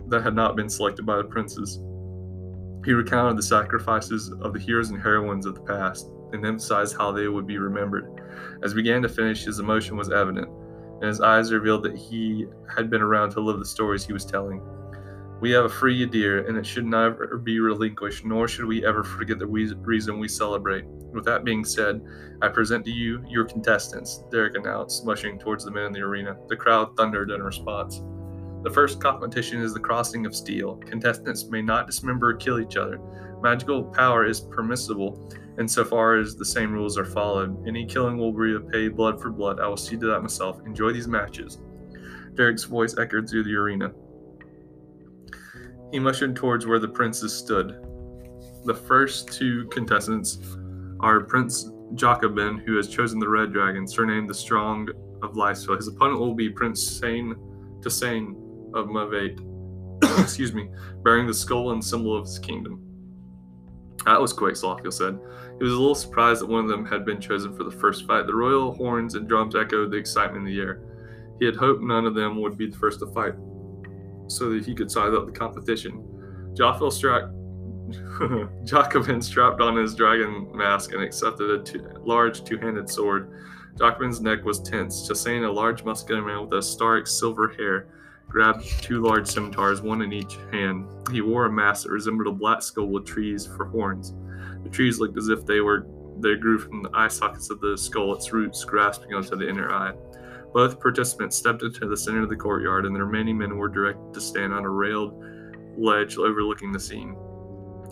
that 0.09 0.25
had 0.25 0.35
not 0.35 0.57
been 0.57 0.69
selected 0.69 1.07
by 1.07 1.19
the 1.19 1.25
princes. 1.25 1.79
He 2.85 2.93
recounted 2.93 3.39
the 3.39 3.43
sacrifices 3.43 4.33
of 4.41 4.53
the 4.53 4.59
heroes 4.59 4.91
and 4.91 5.01
heroines 5.01 5.47
of 5.47 5.55
the 5.55 5.61
past 5.61 6.11
and 6.33 6.45
emphasized 6.45 6.97
how 6.97 7.13
they 7.13 7.29
would 7.29 7.47
be 7.47 7.59
remembered. 7.59 8.09
As 8.63 8.73
he 8.73 8.77
began 8.77 9.03
to 9.03 9.09
finish, 9.09 9.45
his 9.45 9.61
emotion 9.61 9.97
was 9.97 10.11
evident, 10.11 10.49
and 10.49 11.05
his 11.05 11.21
eyes 11.21 11.53
revealed 11.53 11.85
that 11.85 11.97
he 11.97 12.47
had 12.75 12.91
been 12.91 13.03
around 13.03 13.31
to 13.31 13.41
live 13.41 13.59
the 13.59 13.65
stories 13.65 14.05
he 14.05 14.13
was 14.13 14.25
telling. 14.25 14.61
We 15.41 15.51
have 15.51 15.65
a 15.65 15.69
free 15.69 16.07
Yadir, 16.07 16.49
and 16.49 16.57
it 16.57 16.65
should 16.65 16.87
never 16.87 17.37
be 17.37 17.61
relinquished, 17.61 18.25
nor 18.25 18.47
should 18.49 18.65
we 18.65 18.87
ever 18.87 19.03
forget 19.03 19.39
the 19.39 19.47
reason 19.47 20.19
we 20.19 20.29
celebrate. 20.29 20.85
With 20.87 21.25
that 21.25 21.45
being 21.45 21.65
said, 21.65 22.01
I 22.41 22.49
present 22.49 22.85
to 22.87 22.93
you 22.93 23.25
your 23.29 23.45
contestants, 23.45 24.25
Derek 24.31 24.57
announced, 24.57 25.05
mushing 25.05 25.39
towards 25.39 25.65
the 25.65 25.71
men 25.71 25.87
in 25.87 25.93
the 25.93 26.01
arena. 26.01 26.37
The 26.49 26.57
crowd 26.57 26.97
thundered 26.97 27.31
in 27.31 27.43
response. 27.43 28.03
The 28.63 28.71
first 28.71 29.01
competition 29.01 29.61
is 29.61 29.75
the 29.75 29.81
crossing 29.81 30.25
of 30.25 30.37
steel. 30.37 30.77
Contestants 30.77 31.45
may 31.47 31.63
not 31.63 31.87
dismember 31.87 32.31
or 32.31 32.35
kill 32.35 32.61
each 32.61 32.77
other. 32.77 33.01
Magical 33.43 33.83
power 33.83 34.25
is 34.25 34.41
permissible 34.41 35.29
insofar 35.59 36.17
as 36.17 36.37
the 36.37 36.45
same 36.45 36.73
rules 36.73 36.97
are 36.97 37.05
followed. 37.05 37.67
Any 37.67 37.85
killing 37.85 38.17
will 38.17 38.33
repay 38.33 38.89
blood 38.89 39.21
for 39.21 39.31
blood. 39.31 39.59
I 39.59 39.67
will 39.67 39.77
see 39.77 39.97
to 39.97 40.07
that 40.07 40.21
myself. 40.21 40.61
Enjoy 40.65 40.93
these 40.93 41.09
matches. 41.09 41.59
Derek's 42.35 42.65
voice 42.65 42.97
echoed 42.99 43.29
through 43.29 43.45
the 43.45 43.55
arena. 43.55 43.93
He 45.91 45.99
motioned 45.99 46.37
towards 46.37 46.67
where 46.67 46.79
the 46.79 46.89
princes 46.89 47.35
stood. 47.35 47.85
The 48.65 48.75
first 48.75 49.33
two 49.33 49.67
contestants 49.73 50.39
are 51.01 51.21
Prince 51.21 51.69
Jacobin, 51.95 52.59
who 52.59 52.77
has 52.77 52.89
chosen 52.89 53.19
the 53.19 53.29
Red 53.29 53.53
Dragon, 53.53 53.87
surnamed 53.89 54.31
the 54.31 54.35
Strong 54.35 54.89
of 55.23 55.37
Lysville. 55.37 55.77
His 55.77 55.89
opponent 55.89 56.21
will 56.21 56.35
be 56.35 56.49
Prince 56.49 56.81
Sane 56.81 57.35
Tasane 57.81 58.37
of 58.75 58.87
Mavate, 58.87 59.41
excuse 60.21 60.53
me, 60.53 60.69
bearing 61.03 61.27
the 61.27 61.35
skull 61.35 61.73
and 61.73 61.85
symbol 61.85 62.17
of 62.17 62.25
his 62.25 62.39
kingdom. 62.39 62.81
That 64.05 64.21
was 64.21 64.33
quick, 64.33 64.55
Slothiel 64.55 64.93
said. 64.93 65.19
He 65.59 65.65
was 65.65 65.73
a 65.73 65.79
little 65.79 65.95
surprised 65.95 66.43
that 66.43 66.49
one 66.49 66.65
of 66.65 66.69
them 66.69 66.85
had 66.85 67.05
been 67.05 67.21
chosen 67.21 67.57
for 67.57 67.63
the 67.65 67.71
first 67.71 68.07
fight. 68.07 68.27
The 68.27 68.35
royal 68.35 68.75
horns 68.75 69.15
and 69.15 69.29
drums 69.29 69.55
echoed 69.55 69.93
the 69.93 69.97
excitement 69.97 70.49
in 70.49 70.55
the 70.55 70.61
air. 70.61 70.83
He 71.39 71.47
had 71.47 71.57
hoped 71.57 71.83
none 71.83 72.07
of 72.07 72.15
them 72.15 72.41
would 72.41 72.59
be 72.59 72.69
the 72.69 72.77
first 72.77 73.01
to 73.01 73.07
fight, 73.07 73.35
so 74.27 74.51
that 74.51 74.65
he 74.65 74.75
could 74.75 74.91
size 74.91 75.15
up 75.15 75.27
the 75.27 75.33
competition. 75.33 76.05
Joffel 76.55 76.93
struck 76.93 77.31
Jacobin 78.65 79.21
strapped 79.21 79.61
on 79.61 79.77
his 79.77 79.95
dragon 79.95 80.49
mask 80.55 80.93
and 80.93 81.03
accepted 81.03 81.51
a 81.51 81.63
two, 81.63 81.87
large 82.05 82.45
two-handed 82.45 82.89
sword. 82.89 83.31
Jacobin's 83.79 84.21
neck 84.21 84.45
was 84.45 84.61
tense. 84.61 85.07
Chassain, 85.07 85.45
a 85.45 85.51
large 85.51 85.85
muscular 85.85 86.23
man 86.23 86.43
with 86.43 86.59
a 86.59 86.63
stark 86.63 87.07
silver 87.07 87.49
hair, 87.49 87.89
grabbed 88.29 88.65
two 88.83 89.03
large 89.03 89.27
scimitars, 89.27 89.83
one 89.83 90.03
in 90.03 90.13
each 90.13 90.37
hand. 90.51 90.87
He 91.11 91.21
wore 91.21 91.47
a 91.47 91.53
mask 91.53 91.85
that 91.85 91.91
resembled 91.91 92.29
a 92.29 92.33
black 92.33 92.63
skull 92.63 92.87
with 92.87 93.07
trees 93.07 93.47
for 93.47 93.67
horns. 93.67 94.15
The 94.63 94.71
trees 94.71 94.99
looked 94.99 95.19
as 95.19 95.29
if 95.29 95.45
they 95.45 95.61
were 95.61 95.87
they 96.19 96.37
grew 96.37 96.59
from 96.59 96.83
the 96.83 96.91
eye 96.95 97.09
sockets 97.09 97.51
of 97.51 97.61
the 97.61 97.77
skull, 97.77 98.15
its 98.15 98.33
roots 98.33 98.65
grasping 98.65 99.13
onto 99.15 99.35
the 99.35 99.49
inner 99.49 99.73
eye. 99.73 99.93
Both 100.53 100.81
participants 100.81 101.37
stepped 101.37 101.63
into 101.63 101.89
the 101.89 101.97
center 101.97 102.23
of 102.23 102.29
the 102.29 102.37
courtyard, 102.37 102.87
and 102.87 102.95
the 102.95 103.03
remaining 103.03 103.39
men 103.39 103.57
were 103.57 103.69
directed 103.69 104.13
to 104.15 104.21
stand 104.21 104.53
on 104.53 104.65
a 104.65 104.69
railed 104.69 105.25
ledge 105.77 106.19
overlooking 106.19 106.71
the 106.71 106.81
scene. 106.81 107.17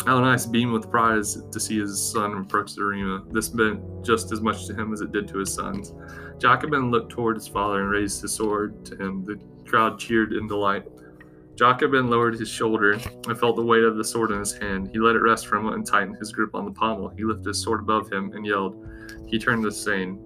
Alanias 0.04 0.50
beamed 0.50 0.72
with 0.72 0.90
pride 0.90 1.24
to 1.24 1.60
see 1.60 1.78
his 1.78 2.00
son 2.00 2.34
approach 2.34 2.74
the 2.74 2.82
arena. 2.82 3.22
This 3.30 3.52
meant 3.52 4.04
just 4.04 4.32
as 4.32 4.40
much 4.40 4.66
to 4.66 4.74
him 4.74 4.92
as 4.92 5.02
it 5.02 5.12
did 5.12 5.28
to 5.28 5.38
his 5.38 5.52
sons. 5.52 5.94
Jacobin 6.38 6.90
looked 6.90 7.10
toward 7.10 7.36
his 7.36 7.48
father 7.48 7.82
and 7.82 7.90
raised 7.90 8.22
his 8.22 8.32
sword 8.32 8.84
to 8.86 8.96
him. 8.96 9.24
The 9.26 9.38
crowd 9.70 9.98
cheered 9.98 10.32
in 10.32 10.48
delight. 10.48 10.84
Jacobin 11.56 12.08
lowered 12.08 12.38
his 12.38 12.48
shoulder 12.48 12.92
and 12.92 13.38
felt 13.38 13.56
the 13.56 13.62
weight 13.62 13.84
of 13.84 13.96
the 13.96 14.04
sword 14.04 14.30
in 14.30 14.38
his 14.38 14.52
hand. 14.52 14.88
He 14.92 14.98
let 14.98 15.14
it 15.14 15.20
rest 15.20 15.46
for 15.46 15.56
a 15.56 15.62
moment 15.62 15.76
and 15.76 15.86
tightened 15.86 16.16
his 16.16 16.32
grip 16.32 16.54
on 16.54 16.64
the 16.64 16.72
pommel. 16.72 17.10
He 17.10 17.24
lifted 17.24 17.46
his 17.46 17.62
sword 17.62 17.80
above 17.80 18.10
him 18.10 18.32
and 18.32 18.44
yelled. 18.44 18.84
He 19.28 19.38
turned 19.38 19.62
to 19.64 19.70
Sane. 19.70 20.18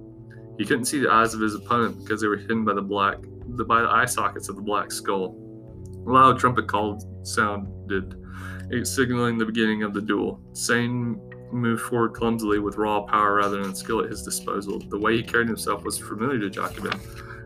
He 0.59 0.65
couldn't 0.65 0.85
see 0.85 1.01
the 1.01 1.11
eyes 1.11 1.35
of 1.35 1.41
his 1.41 1.55
opponent 1.55 1.99
because 2.03 2.21
they 2.21 2.29
were 2.29 2.37
hidden 2.37 2.65
by 2.65 2.75
the 2.75 2.83
black, 2.83 3.19
the, 3.49 3.65
by 3.65 3.83
the 3.83 3.89
eye 3.89 4.05
sockets 4.05 4.49
of 4.49 4.57
the 4.57 4.63
black 4.63 4.93
skull. 4.93 5.37
A 6.07 6.11
loud 6.11 6.39
trumpet 6.39 6.69
call 6.69 7.01
sounded 7.25 8.15
signaling 8.85 9.37
the 9.37 9.45
beginning 9.45 9.83
of 9.83 9.93
the 9.93 10.01
duel. 10.01 10.41
Sane 10.53 11.21
moved 11.53 11.83
forward 11.83 12.15
clumsily 12.15 12.61
with 12.61 12.77
raw 12.77 13.01
power 13.03 13.35
rather 13.35 13.63
than 13.63 13.75
skill 13.75 14.01
at 14.01 14.11
his 14.11 14.23
disposal. 14.23 14.79
The 14.89 14.99
way 14.99 15.17
he 15.17 15.23
carried 15.23 15.49
himself 15.49 15.85
was 15.85 15.99
familiar 15.99 16.39
to 16.39 16.51
Jacobin. 16.51 16.99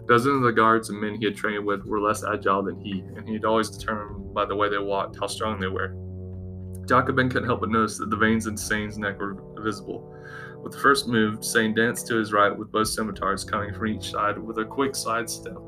Dozens 0.08 0.36
of 0.36 0.42
the 0.42 0.52
guards 0.52 0.88
and 0.88 0.98
men 0.98 1.16
he 1.16 1.26
had 1.26 1.36
trained 1.36 1.66
with 1.66 1.84
were 1.84 2.00
less 2.00 2.24
agile 2.24 2.62
than 2.62 2.80
he, 2.80 3.00
and 3.14 3.28
he 3.28 3.34
had 3.34 3.44
always 3.44 3.68
determined 3.68 4.32
by 4.32 4.46
the 4.46 4.56
way 4.56 4.70
they 4.70 4.78
walked 4.78 5.18
how 5.20 5.26
strong 5.26 5.60
they 5.60 5.66
were. 5.66 5.94
Jacobin 6.88 7.28
couldn't 7.28 7.46
help 7.46 7.60
but 7.60 7.68
notice 7.68 7.98
that 7.98 8.08
the 8.08 8.16
veins 8.16 8.46
in 8.46 8.56
Sane's 8.56 8.96
neck 8.96 9.20
were 9.20 9.36
visible. 9.60 10.14
With 10.62 10.72
the 10.72 10.78
first 10.78 11.08
move, 11.08 11.44
Sane 11.44 11.74
danced 11.74 12.06
to 12.06 12.16
his 12.16 12.32
right 12.32 12.56
with 12.56 12.72
both 12.72 12.88
scimitars 12.88 13.44
coming 13.44 13.74
from 13.74 13.86
each 13.88 14.10
side 14.10 14.38
with 14.38 14.58
a 14.58 14.64
quick 14.64 14.96
sidestep. 14.96 15.58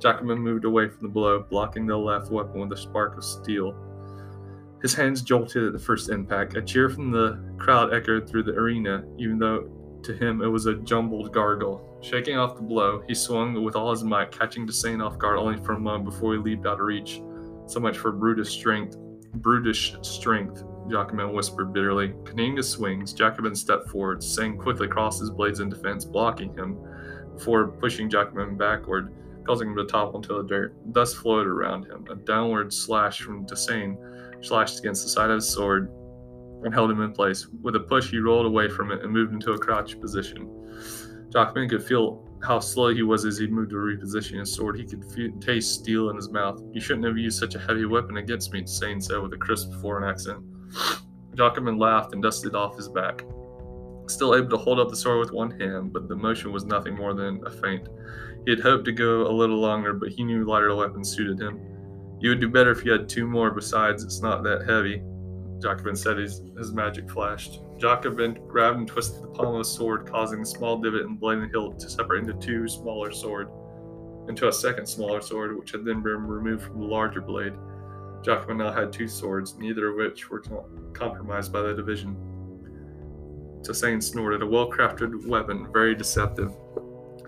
Jacobin 0.00 0.40
moved 0.40 0.64
away 0.64 0.88
from 0.88 1.02
the 1.02 1.08
blow, 1.08 1.46
blocking 1.48 1.86
the 1.86 1.96
left 1.96 2.32
weapon 2.32 2.60
with 2.60 2.72
a 2.72 2.80
spark 2.80 3.16
of 3.16 3.24
steel. 3.24 3.76
His 4.82 4.92
hands 4.92 5.22
jolted 5.22 5.62
at 5.62 5.72
the 5.72 5.78
first 5.78 6.10
impact. 6.10 6.56
A 6.56 6.62
cheer 6.62 6.90
from 6.90 7.12
the 7.12 7.38
crowd 7.58 7.94
echoed 7.94 8.28
through 8.28 8.42
the 8.42 8.52
arena, 8.52 9.04
even 9.18 9.38
though 9.38 9.70
to 10.04 10.14
him 10.14 10.42
it 10.42 10.46
was 10.46 10.66
a 10.66 10.74
jumbled 10.74 11.32
gargle. 11.32 11.98
Shaking 12.00 12.36
off 12.36 12.56
the 12.56 12.62
blow, 12.62 13.02
he 13.06 13.14
swung 13.14 13.62
with 13.64 13.76
all 13.76 13.90
his 13.90 14.04
might, 14.04 14.30
catching 14.30 14.66
Desane 14.66 15.04
off 15.04 15.18
guard 15.18 15.38
only 15.38 15.62
for 15.62 15.72
a 15.72 15.80
moment 15.80 16.04
before 16.04 16.34
he 16.34 16.38
leaped 16.38 16.66
out 16.66 16.80
of 16.80 16.86
reach. 16.86 17.22
So 17.66 17.80
much 17.80 17.98
for 17.98 18.12
brutish 18.12 18.50
strength. 18.50 18.96
Brutish 19.34 19.96
strength, 20.02 20.62
Jacobin 20.88 21.32
whispered 21.32 21.72
bitterly. 21.72 22.14
Continuing 22.24 22.58
his 22.58 22.68
swings, 22.68 23.12
Jacobin 23.12 23.54
stepped 23.54 23.88
forward, 23.88 24.22
Sane 24.22 24.56
quickly 24.56 24.86
crossed 24.86 25.20
his 25.20 25.30
blades 25.30 25.60
in 25.60 25.68
defense, 25.68 26.04
blocking 26.04 26.54
him 26.54 26.78
before 27.34 27.68
pushing 27.68 28.08
Jacobin 28.08 28.56
backward, 28.56 29.12
causing 29.44 29.70
him 29.70 29.76
to 29.76 29.86
topple 29.86 30.20
into 30.20 30.34
the 30.34 30.44
dirt. 30.44 30.92
Dust 30.92 31.16
flowed 31.16 31.46
around 31.46 31.86
him. 31.86 32.06
A 32.10 32.14
downward 32.14 32.72
slash 32.72 33.22
from 33.22 33.46
Desane 33.46 33.96
slashed 34.44 34.78
against 34.78 35.02
the 35.02 35.08
side 35.08 35.30
of 35.30 35.36
his 35.36 35.48
sword 35.48 35.90
and 36.64 36.74
held 36.74 36.90
him 36.90 37.00
in 37.02 37.12
place. 37.12 37.46
With 37.62 37.76
a 37.76 37.80
push, 37.80 38.10
he 38.10 38.18
rolled 38.18 38.46
away 38.46 38.68
from 38.68 38.90
it 38.90 39.02
and 39.02 39.12
moved 39.12 39.32
into 39.32 39.52
a 39.52 39.58
crouch 39.58 40.00
position. 40.00 40.48
Jockman 41.30 41.68
could 41.68 41.84
feel 41.84 42.28
how 42.42 42.60
slow 42.60 42.94
he 42.94 43.02
was 43.02 43.24
as 43.24 43.38
he 43.38 43.46
moved 43.46 43.70
to 43.70 43.76
reposition 43.76 44.38
his 44.38 44.52
sword. 44.52 44.78
He 44.78 44.84
could 44.84 45.04
feel, 45.12 45.32
taste 45.40 45.74
steel 45.74 46.10
in 46.10 46.16
his 46.16 46.30
mouth. 46.30 46.62
You 46.72 46.80
shouldn't 46.80 47.06
have 47.06 47.18
used 47.18 47.38
such 47.38 47.54
a 47.54 47.58
heavy 47.58 47.86
weapon 47.86 48.18
against 48.18 48.52
me, 48.52 48.66
Sane 48.66 49.00
said 49.00 49.20
with 49.20 49.32
a 49.32 49.36
crisp 49.36 49.72
foreign 49.80 50.08
accent. 50.08 50.42
Jockman 51.34 51.78
laughed 51.78 52.12
and 52.12 52.22
dusted 52.22 52.54
off 52.54 52.76
his 52.76 52.88
back. 52.88 53.24
Still 54.06 54.34
able 54.34 54.50
to 54.50 54.56
hold 54.56 54.78
up 54.78 54.90
the 54.90 54.96
sword 54.96 55.18
with 55.20 55.32
one 55.32 55.58
hand, 55.58 55.92
but 55.92 56.08
the 56.08 56.14
motion 56.14 56.52
was 56.52 56.64
nothing 56.64 56.94
more 56.94 57.14
than 57.14 57.40
a 57.46 57.50
feint. 57.50 57.88
He 58.44 58.50
had 58.50 58.60
hoped 58.60 58.84
to 58.84 58.92
go 58.92 59.26
a 59.26 59.32
little 59.32 59.58
longer, 59.58 59.94
but 59.94 60.10
he 60.10 60.22
knew 60.22 60.44
lighter 60.44 60.74
weapons 60.74 61.10
suited 61.10 61.40
him. 61.40 61.58
You 62.20 62.30
would 62.30 62.40
do 62.40 62.48
better 62.48 62.70
if 62.70 62.84
you 62.84 62.92
had 62.92 63.08
two 63.08 63.26
more. 63.26 63.50
Besides, 63.50 64.04
it's 64.04 64.20
not 64.20 64.44
that 64.44 64.66
heavy. 64.68 65.02
Jacobin 65.64 65.96
said 65.96 66.18
his, 66.18 66.42
his 66.58 66.72
magic 66.72 67.10
flashed. 67.10 67.62
Jacobin 67.78 68.38
grabbed 68.46 68.76
and 68.80 68.86
twisted 68.86 69.22
the 69.22 69.28
pommel 69.28 69.54
of 69.54 69.60
his 69.60 69.68
sword, 69.68 70.06
causing 70.06 70.42
a 70.42 70.44
small 70.44 70.76
divot 70.76 71.00
in 71.00 71.14
the 71.14 71.18
blade 71.18 71.38
and 71.38 71.50
hilt 71.50 71.78
to 71.80 71.88
separate 71.88 72.28
into 72.28 72.34
two 72.34 72.68
smaller 72.68 73.10
sword, 73.10 73.48
into 74.28 74.46
a 74.48 74.52
second 74.52 74.84
smaller 74.84 75.22
sword, 75.22 75.58
which 75.58 75.70
had 75.70 75.86
then 75.86 76.02
been 76.02 76.26
removed 76.26 76.64
from 76.64 76.80
the 76.80 76.86
larger 76.86 77.22
blade. 77.22 77.54
Jacobin 78.22 78.58
now 78.58 78.72
had 78.72 78.92
two 78.92 79.08
swords, 79.08 79.56
neither 79.56 79.88
of 79.88 79.96
which 79.96 80.28
were 80.28 80.42
compromised 80.92 81.50
by 81.50 81.62
the 81.62 81.72
division. 81.72 82.14
Tassain 83.62 84.02
snorted, 84.02 84.42
a 84.42 84.46
well-crafted 84.46 85.26
weapon, 85.26 85.72
very 85.72 85.94
deceptive. 85.94 86.52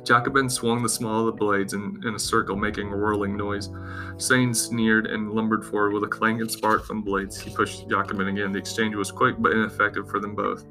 Jacobin 0.07 0.49
swung 0.49 0.83
the 0.83 0.89
small 0.89 1.21
of 1.21 1.27
the 1.27 1.33
blades 1.33 1.73
in, 1.75 2.01
in 2.07 2.15
a 2.15 2.19
circle, 2.19 2.55
making 2.55 2.93
a 2.93 2.97
whirling 2.97 3.37
noise. 3.37 3.71
Sane 4.19 4.55
sneered 4.55 5.09
and 5.09 5.33
lumbered 5.33 5.65
forward 5.65 5.93
with 5.93 6.05
a 6.05 6.09
clang 6.09 6.41
and 6.41 6.51
spark 6.51 6.85
from 6.85 7.03
blades. 7.03 7.41
He 7.41 7.55
pushed 7.55 7.89
Jacobin 7.89 8.29
again. 8.29 8.53
The 8.53 8.59
exchange 8.59 8.95
was 8.95 9.11
quick 9.11 9.35
but 9.39 9.53
ineffective 9.53 10.09
for 10.09 10.21
them 10.21 10.37
both. 10.37 10.65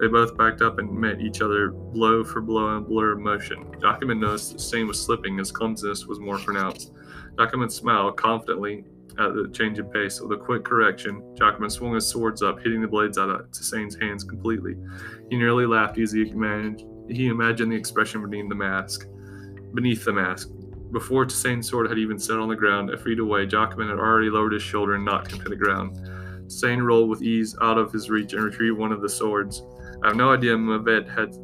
They 0.00 0.08
both 0.08 0.36
backed 0.36 0.62
up 0.62 0.80
and 0.80 0.92
met 0.92 1.20
each 1.20 1.40
other 1.40 1.70
blow 1.70 2.24
for 2.24 2.40
blow 2.40 2.70
in 2.70 2.78
a 2.78 2.80
blur 2.80 3.12
of 3.12 3.20
motion. 3.20 3.66
Jacobin 3.80 4.18
noticed 4.18 4.52
that 4.52 4.60
Sane 4.60 4.88
was 4.88 5.00
slipping, 5.00 5.38
his 5.38 5.52
clumsiness 5.52 6.06
was 6.06 6.18
more 6.18 6.38
pronounced. 6.38 6.92
Jacobin 7.38 7.70
smiled 7.70 8.16
confidently 8.16 8.84
at 9.20 9.34
the 9.34 9.48
change 9.52 9.78
in 9.78 9.86
pace. 9.90 10.20
With 10.20 10.32
a 10.32 10.42
quick 10.42 10.64
correction, 10.64 11.22
Jacobin 11.36 11.70
swung 11.70 11.94
his 11.94 12.06
swords 12.08 12.42
up, 12.42 12.58
hitting 12.58 12.80
the 12.80 12.88
blades 12.88 13.16
out 13.16 13.30
of 13.30 13.50
Tassane's 13.52 13.94
hands 13.94 14.24
completely. 14.24 14.76
He 15.30 15.36
nearly 15.36 15.66
laughed 15.66 15.98
as 15.98 16.12
he 16.12 16.28
imagined, 16.28 16.84
he 17.08 17.28
imagined 17.28 17.72
the 17.72 17.76
expression 17.76 18.22
beneath 18.22 18.48
the 18.48 18.54
mask. 18.54 19.06
Beneath 19.74 20.04
the 20.04 20.12
mask. 20.12 20.50
Before 20.92 21.24
Tassane's 21.24 21.68
sword 21.68 21.88
had 21.88 21.98
even 21.98 22.18
set 22.18 22.38
on 22.38 22.48
the 22.48 22.56
ground, 22.56 22.90
a 22.90 22.98
feet 22.98 23.18
away, 23.18 23.46
Jacobin 23.46 23.88
had 23.88 23.98
already 23.98 24.28
lowered 24.28 24.52
his 24.52 24.62
shoulder 24.62 24.94
and 24.94 25.04
knocked 25.04 25.32
him 25.32 25.40
to 25.40 25.48
the 25.48 25.56
ground. 25.56 25.96
Tassane 26.46 26.84
rolled 26.84 27.08
with 27.08 27.22
ease 27.22 27.56
out 27.62 27.78
of 27.78 27.90
his 27.92 28.10
reach 28.10 28.34
and 28.34 28.44
retrieved 28.44 28.78
one 28.78 28.92
of 28.92 29.00
the 29.00 29.08
swords. 29.08 29.62
I 30.04 30.08
have 30.08 30.16
no 30.16 30.32
idea 30.32 30.56
Mavet 30.56 31.08
had 31.08 31.34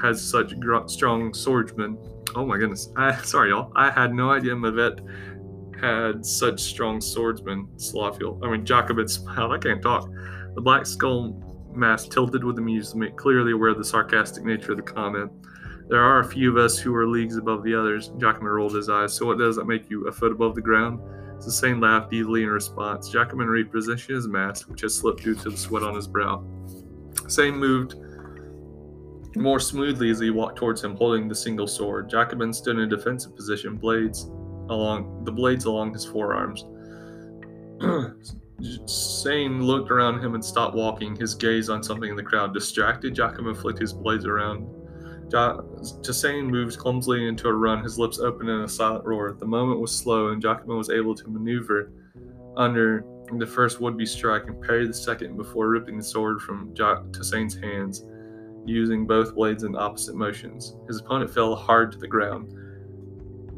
has 0.00 0.22
such 0.22 0.58
gr- 0.60 0.86
strong 0.86 1.32
swordsmen. 1.32 1.98
Oh 2.34 2.44
my 2.44 2.58
goodness. 2.58 2.90
I, 2.96 3.16
sorry, 3.22 3.50
y'all. 3.50 3.72
I 3.76 3.90
had 3.90 4.14
no 4.14 4.30
idea 4.30 4.54
Mavet 4.54 5.00
had 5.80 6.24
such 6.24 6.60
strong 6.60 7.00
swordsmen. 7.00 7.68
Slothiel. 7.76 8.44
I 8.44 8.50
mean, 8.50 8.64
Jacobin 8.64 9.08
smiled. 9.08 9.52
I 9.52 9.58
can't 9.58 9.82
talk. 9.82 10.08
The 10.54 10.60
black 10.60 10.86
skull 10.86 11.55
mask 11.76 12.10
tilted 12.10 12.44
with 12.44 12.58
amusement, 12.58 13.16
clearly 13.16 13.52
aware 13.52 13.70
of 13.70 13.78
the 13.78 13.84
sarcastic 13.84 14.44
nature 14.44 14.72
of 14.72 14.78
the 14.78 14.82
comment. 14.82 15.30
There 15.88 16.02
are 16.02 16.20
a 16.20 16.24
few 16.24 16.50
of 16.50 16.56
us 16.56 16.78
who 16.78 16.94
are 16.94 17.06
leagues 17.06 17.36
above 17.36 17.62
the 17.62 17.74
others. 17.74 18.08
Jacobin 18.18 18.48
rolled 18.48 18.74
his 18.74 18.88
eyes. 18.88 19.14
So 19.14 19.26
what 19.26 19.38
does 19.38 19.56
that 19.56 19.66
make 19.66 19.88
you? 19.88 20.08
A 20.08 20.12
foot 20.12 20.32
above 20.32 20.54
the 20.54 20.60
ground? 20.60 20.98
Tasane 21.38 21.80
laughed 21.80 22.12
easily 22.12 22.42
in 22.42 22.48
response. 22.48 23.08
Jacobin 23.08 23.46
repositioned 23.46 24.14
his 24.14 24.26
mask, 24.26 24.68
which 24.68 24.80
had 24.80 24.90
slipped 24.90 25.22
due 25.22 25.34
to 25.36 25.50
the 25.50 25.56
sweat 25.56 25.82
on 25.82 25.94
his 25.94 26.08
brow. 26.08 26.44
Tasane 27.12 27.56
moved 27.56 27.94
more 29.36 29.60
smoothly 29.60 30.10
as 30.10 30.18
he 30.18 30.30
walked 30.30 30.56
towards 30.56 30.82
him, 30.82 30.96
holding 30.96 31.28
the 31.28 31.34
single 31.34 31.66
sword. 31.66 32.08
Jacobin 32.08 32.52
stood 32.52 32.76
in 32.76 32.82
a 32.82 32.86
defensive 32.86 33.36
position, 33.36 33.76
blades 33.76 34.24
along 34.68 35.24
the 35.24 35.32
blades 35.32 35.66
along 35.66 35.92
his 35.92 36.04
forearms. 36.04 36.64
Sane 38.86 39.62
looked 39.62 39.90
around 39.90 40.24
him 40.24 40.34
and 40.34 40.44
stopped 40.44 40.74
walking, 40.74 41.14
his 41.14 41.34
gaze 41.34 41.68
on 41.68 41.82
something 41.82 42.10
in 42.10 42.16
the 42.16 42.22
crowd. 42.22 42.54
Distracted, 42.54 43.14
Jacobin 43.14 43.54
flicked 43.54 43.78
his 43.78 43.92
blades 43.92 44.24
around. 44.24 44.66
Tasane 45.28 46.48
moved 46.48 46.78
clumsily 46.78 47.26
into 47.26 47.48
a 47.48 47.52
run, 47.52 47.82
his 47.82 47.98
lips 47.98 48.18
open 48.18 48.48
in 48.48 48.62
a 48.62 48.68
silent 48.68 49.04
roar. 49.04 49.36
The 49.38 49.46
moment 49.46 49.80
was 49.80 49.92
slow, 49.94 50.28
and 50.28 50.40
Jacobin 50.40 50.76
was 50.76 50.88
able 50.88 51.14
to 51.16 51.28
maneuver 51.28 51.92
under 52.56 53.04
the 53.38 53.46
first 53.46 53.80
would-be 53.80 54.06
strike 54.06 54.46
and 54.46 54.62
parry 54.62 54.86
the 54.86 54.94
second 54.94 55.36
before 55.36 55.68
ripping 55.68 55.98
the 55.98 56.04
sword 56.04 56.40
from 56.40 56.72
Tasane's 56.74 57.56
hands, 57.56 58.04
using 58.64 59.06
both 59.06 59.34
blades 59.34 59.64
in 59.64 59.74
opposite 59.76 60.14
motions. 60.14 60.76
His 60.86 61.00
opponent 61.00 61.30
fell 61.30 61.56
hard 61.56 61.90
to 61.92 61.98
the 61.98 62.06
ground. 62.06 62.54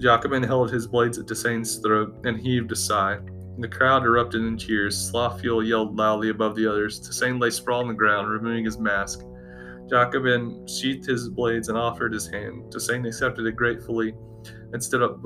Jacobin 0.00 0.42
held 0.42 0.70
his 0.70 0.86
blades 0.86 1.18
at 1.18 1.26
Tasane's 1.26 1.76
throat 1.76 2.16
and 2.24 2.40
heaved 2.40 2.72
a 2.72 2.76
sigh. 2.76 3.18
The 3.58 3.68
crowd 3.68 4.04
erupted 4.04 4.42
in 4.42 4.56
cheers. 4.56 5.10
Slothiel 5.10 5.66
yelled 5.66 5.96
loudly 5.96 6.28
above 6.28 6.54
the 6.54 6.66
others. 6.66 7.00
Tasane 7.00 7.40
lay 7.40 7.50
sprawled 7.50 7.82
on 7.82 7.88
the 7.88 7.94
ground, 7.94 8.30
removing 8.30 8.64
his 8.64 8.78
mask. 8.78 9.20
Jacobin 9.90 10.66
sheathed 10.68 11.06
his 11.06 11.28
blades 11.28 11.68
and 11.68 11.76
offered 11.76 12.12
his 12.12 12.28
hand. 12.28 12.72
Tasane 12.72 13.06
accepted 13.06 13.46
it 13.46 13.56
gratefully 13.56 14.14
and 14.72 14.82
stood 14.82 15.02
up 15.02 15.20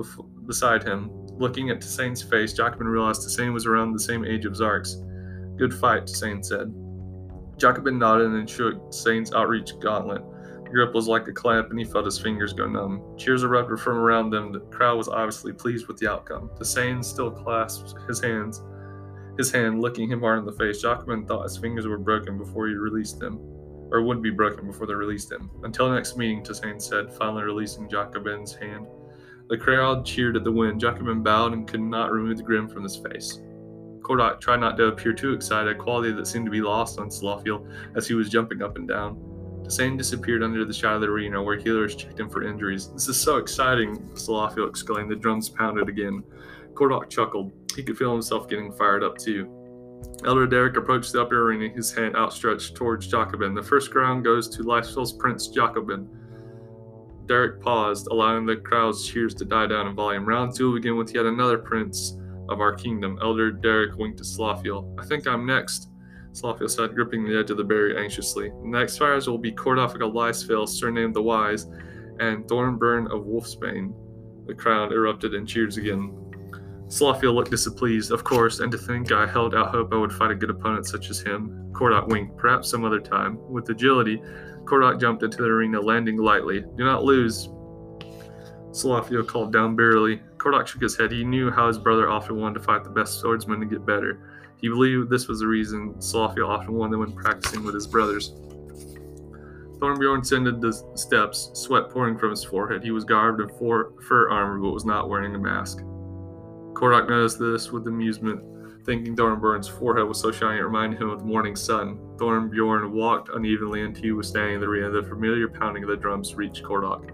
beside 0.46 0.82
him. 0.82 1.10
Looking 1.38 1.70
at 1.70 1.80
Tasane's 1.80 2.22
face, 2.22 2.54
Jacobin 2.54 2.88
realized 2.88 3.22
Tasane 3.22 3.52
was 3.52 3.66
around 3.66 3.92
the 3.92 4.00
same 4.00 4.24
age 4.24 4.46
of 4.46 4.54
Zarks. 4.54 4.96
Good 5.58 5.74
fight, 5.74 6.04
Tasane 6.04 6.44
said. 6.44 6.72
Jacobin 7.58 7.98
nodded 7.98 8.32
and 8.32 8.48
shook 8.48 8.76
Tasane's 8.90 9.34
outreach 9.34 9.78
gauntlet. 9.80 10.22
Grip 10.72 10.94
was 10.94 11.06
like 11.06 11.28
a 11.28 11.32
clamp, 11.32 11.70
and 11.70 11.78
he 11.78 11.84
felt 11.84 12.06
his 12.06 12.18
fingers 12.18 12.52
go 12.52 12.66
numb. 12.66 13.02
Cheers 13.18 13.42
erupted 13.42 13.78
from 13.78 13.98
around 13.98 14.30
them. 14.30 14.52
The 14.52 14.60
crowd 14.60 14.96
was 14.96 15.08
obviously 15.08 15.52
pleased 15.52 15.86
with 15.86 15.98
the 15.98 16.10
outcome. 16.10 16.50
Tasane 16.58 17.04
still 17.04 17.30
clasped 17.30 17.94
his 18.08 18.20
hands, 18.20 18.62
his 19.36 19.52
hand, 19.52 19.82
looking 19.82 20.10
him 20.10 20.20
hard 20.20 20.38
in 20.38 20.46
the 20.46 20.52
face. 20.52 20.80
Jacobin 20.80 21.26
thought 21.26 21.44
his 21.44 21.58
fingers 21.58 21.86
were 21.86 21.98
broken 21.98 22.38
before 22.38 22.68
he 22.68 22.74
released 22.74 23.18
them 23.18 23.38
or 23.92 24.02
would 24.02 24.22
be 24.22 24.30
broken 24.30 24.66
before 24.66 24.86
they 24.86 24.94
released 24.94 25.30
him. 25.30 25.50
Until 25.62 25.92
next 25.92 26.16
meeting, 26.16 26.42
Tasane 26.42 26.80
said, 26.80 27.12
finally 27.12 27.42
releasing 27.42 27.90
Jacobin's 27.90 28.54
hand. 28.54 28.86
The 29.48 29.58
crowd 29.58 30.06
cheered 30.06 30.36
at 30.36 30.44
the 30.44 30.52
win. 30.52 30.78
Jacobin 30.78 31.22
bowed 31.22 31.52
and 31.52 31.68
could 31.68 31.82
not 31.82 32.10
remove 32.10 32.38
the 32.38 32.42
grin 32.42 32.68
from 32.68 32.84
his 32.84 32.96
face. 32.96 33.40
Kodak 34.02 34.40
tried 34.40 34.60
not 34.60 34.78
to 34.78 34.86
appear 34.86 35.12
too 35.12 35.34
excited, 35.34 35.76
a 35.76 35.78
quality 35.78 36.10
that 36.12 36.26
seemed 36.26 36.46
to 36.46 36.50
be 36.50 36.62
lost 36.62 36.98
on 36.98 37.10
Slothiel 37.10 37.70
as 37.94 38.08
he 38.08 38.14
was 38.14 38.30
jumping 38.30 38.62
up 38.62 38.76
and 38.76 38.88
down. 38.88 39.31
Tasane 39.62 39.96
disappeared 39.96 40.42
under 40.42 40.64
the 40.64 40.72
shadow 40.72 40.96
of 40.96 41.00
the 41.02 41.06
arena 41.08 41.42
where 41.42 41.58
healers 41.58 41.94
checked 41.94 42.20
him 42.20 42.28
for 42.28 42.42
injuries. 42.42 42.92
This 42.92 43.08
is 43.08 43.20
so 43.20 43.36
exciting, 43.36 43.96
Slothiel 44.14 44.68
exclaimed. 44.68 45.10
The 45.10 45.16
drums 45.16 45.48
pounded 45.48 45.88
again. 45.88 46.22
Kordak 46.74 47.08
chuckled. 47.08 47.52
He 47.76 47.82
could 47.82 47.96
feel 47.96 48.12
himself 48.12 48.48
getting 48.48 48.72
fired 48.72 49.02
up 49.02 49.18
too. 49.18 49.50
Elder 50.24 50.46
Derek 50.46 50.76
approached 50.76 51.12
the 51.12 51.22
upper 51.22 51.48
arena, 51.48 51.68
his 51.74 51.92
hand 51.92 52.16
outstretched 52.16 52.74
towards 52.74 53.06
Jacobin. 53.06 53.54
The 53.54 53.62
first 53.62 53.90
crown 53.90 54.22
goes 54.22 54.48
to 54.50 54.62
Lifesteel's 54.62 55.12
Prince 55.12 55.48
Jacobin. 55.48 56.08
Derek 57.26 57.60
paused, 57.60 58.08
allowing 58.10 58.46
the 58.46 58.56
crowd's 58.56 59.06
cheers 59.06 59.34
to 59.36 59.44
die 59.44 59.66
down 59.66 59.86
in 59.86 59.94
volume. 59.94 60.24
Round 60.24 60.54
two 60.54 60.68
will 60.68 60.74
begin 60.78 60.96
with 60.96 61.14
yet 61.14 61.24
another 61.24 61.58
prince 61.58 62.18
of 62.48 62.60
our 62.60 62.74
kingdom. 62.74 63.18
Elder 63.22 63.50
Derek 63.52 63.96
winked 63.96 64.18
to 64.18 64.24
Slothiel. 64.24 64.94
I 65.00 65.06
think 65.06 65.26
I'm 65.26 65.46
next, 65.46 65.88
Slothiel 66.32 66.70
said, 66.70 66.94
gripping 66.94 67.24
the 67.24 67.38
edge 67.38 67.50
of 67.50 67.56
the 67.56 67.64
barrier 67.64 67.98
anxiously. 67.98 68.50
Next 68.62 68.96
fires 68.96 69.28
will 69.28 69.38
be 69.38 69.52
Cordaffic 69.52 70.06
of 70.06 70.14
Lysvale, 70.14 70.66
surnamed 70.66 71.14
the 71.14 71.22
Wise, 71.22 71.66
and 72.20 72.46
Thornbjorn 72.46 73.06
of 73.12 73.26
Wolfsbane. 73.26 73.92
The 74.46 74.54
crowd 74.54 74.92
erupted 74.92 75.34
in 75.34 75.46
cheers 75.46 75.76
again. 75.76 76.18
Slothiel 76.86 77.34
looked 77.34 77.50
displeased, 77.50 78.12
of 78.12 78.24
course, 78.24 78.60
and 78.60 78.72
to 78.72 78.78
think 78.78 79.12
I 79.12 79.26
held 79.26 79.54
out 79.54 79.70
hope 79.70 79.92
I 79.92 79.96
would 79.96 80.12
fight 80.12 80.30
a 80.30 80.34
good 80.34 80.50
opponent 80.50 80.86
such 80.86 81.10
as 81.10 81.20
him. 81.20 81.70
Kordak 81.72 82.08
winked, 82.08 82.36
perhaps 82.36 82.70
some 82.70 82.84
other 82.84 83.00
time. 83.00 83.38
With 83.50 83.68
agility, 83.70 84.22
Kordak 84.64 85.00
jumped 85.00 85.22
into 85.22 85.38
the 85.38 85.48
arena, 85.48 85.80
landing 85.80 86.16
lightly. 86.18 86.60
Do 86.76 86.84
not 86.84 87.04
lose, 87.04 87.48
Slothiel 88.72 89.26
called 89.26 89.52
down 89.52 89.76
bitterly. 89.76 90.22
Kordak 90.38 90.66
shook 90.66 90.82
his 90.82 90.96
head. 90.96 91.12
He 91.12 91.24
knew 91.24 91.50
how 91.50 91.68
his 91.68 91.78
brother 91.78 92.08
often 92.08 92.40
wanted 92.40 92.60
to 92.60 92.64
fight 92.64 92.84
the 92.84 92.90
best 92.90 93.20
swordsman 93.20 93.60
to 93.60 93.66
get 93.66 93.84
better. 93.84 94.31
He 94.62 94.68
believed 94.68 95.10
this 95.10 95.26
was 95.26 95.40
the 95.40 95.46
reason 95.46 95.92
Slothiel 95.94 96.48
often 96.48 96.72
won 96.72 96.90
them 96.90 97.00
when 97.00 97.12
practicing 97.12 97.64
with 97.64 97.74
his 97.74 97.86
brothers. 97.86 98.32
Thornbjorn 99.80 100.20
ascended 100.20 100.60
the 100.60 100.72
steps, 100.94 101.50
sweat 101.54 101.90
pouring 101.90 102.16
from 102.16 102.30
his 102.30 102.44
forehead. 102.44 102.84
He 102.84 102.92
was 102.92 103.04
garbed 103.04 103.40
in 103.40 103.48
fur 103.48 104.30
armor 104.30 104.60
but 104.60 104.70
was 104.70 104.84
not 104.84 105.08
wearing 105.08 105.34
a 105.34 105.38
mask. 105.38 105.78
Kordak 106.74 107.08
noticed 107.08 107.40
this 107.40 107.72
with 107.72 107.88
amusement, 107.88 108.84
thinking 108.86 109.16
Thornbjorn's 109.16 109.66
forehead 109.66 110.06
was 110.06 110.20
so 110.20 110.30
shiny 110.30 110.58
it 110.58 110.62
reminded 110.62 111.00
him 111.00 111.10
of 111.10 111.18
the 111.18 111.24
morning 111.24 111.56
sun. 111.56 111.98
Thornbjorn 112.16 112.92
walked 112.92 113.30
unevenly 113.30 113.82
until 113.82 114.04
he 114.04 114.12
was 114.12 114.28
standing 114.28 114.54
in 114.54 114.60
the 114.60 114.68
arena. 114.68 114.90
The 114.90 115.02
familiar 115.02 115.48
pounding 115.48 115.82
of 115.82 115.88
the 115.88 115.96
drums 115.96 116.36
reached 116.36 116.62
Kordak. 116.62 117.10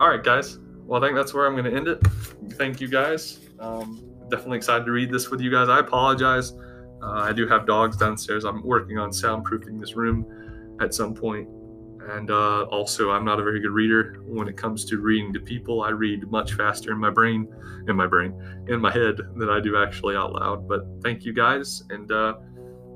All 0.00 0.08
right, 0.08 0.24
guys. 0.24 0.58
Well, 0.86 1.02
I 1.02 1.06
think 1.06 1.16
that's 1.16 1.34
where 1.34 1.46
I'm 1.46 1.52
going 1.52 1.70
to 1.70 1.76
end 1.76 1.88
it. 1.88 2.00
Thank 2.54 2.80
you, 2.80 2.88
guys. 2.88 3.40
Um, 3.58 4.13
definitely 4.28 4.58
excited 4.58 4.84
to 4.84 4.92
read 4.92 5.10
this 5.10 5.30
with 5.30 5.40
you 5.40 5.50
guys. 5.50 5.68
I 5.68 5.80
apologize. 5.80 6.52
Uh, 7.02 7.20
I 7.20 7.32
do 7.32 7.46
have 7.46 7.66
dogs 7.66 7.96
downstairs. 7.96 8.44
I'm 8.44 8.64
working 8.64 8.98
on 8.98 9.10
soundproofing 9.10 9.78
this 9.78 9.94
room 9.94 10.76
at 10.80 10.94
some 10.94 11.14
point. 11.14 11.48
And 12.10 12.30
uh, 12.30 12.64
also, 12.64 13.10
I'm 13.10 13.24
not 13.24 13.40
a 13.40 13.42
very 13.42 13.60
good 13.60 13.70
reader 13.70 14.22
when 14.26 14.46
it 14.46 14.56
comes 14.56 14.84
to 14.86 14.98
reading 14.98 15.32
to 15.32 15.40
people. 15.40 15.82
I 15.82 15.90
read 15.90 16.30
much 16.30 16.54
faster 16.54 16.92
in 16.92 16.98
my 16.98 17.10
brain, 17.10 17.48
in 17.88 17.96
my 17.96 18.06
brain, 18.06 18.34
in 18.68 18.80
my 18.80 18.92
head 18.92 19.16
than 19.36 19.48
I 19.48 19.60
do 19.60 19.76
actually 19.78 20.14
out 20.14 20.32
loud. 20.32 20.68
But 20.68 20.84
thank 21.02 21.24
you 21.24 21.32
guys, 21.32 21.82
and 21.88 22.10
uh, 22.12 22.34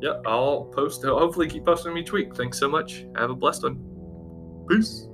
yeah, 0.03 0.21
I'll 0.27 0.67
post. 0.67 1.05
Hopefully, 1.05 1.49
keep 1.49 1.65
posting 1.65 1.93
them 1.93 1.99
each 1.99 2.13
week. 2.13 2.37
Thanks 2.37 2.59
so 2.59 2.69
much. 2.69 3.07
Have 3.17 3.31
a 3.31 3.35
blessed 3.35 3.63
one. 3.63 4.67
Peace. 4.69 5.08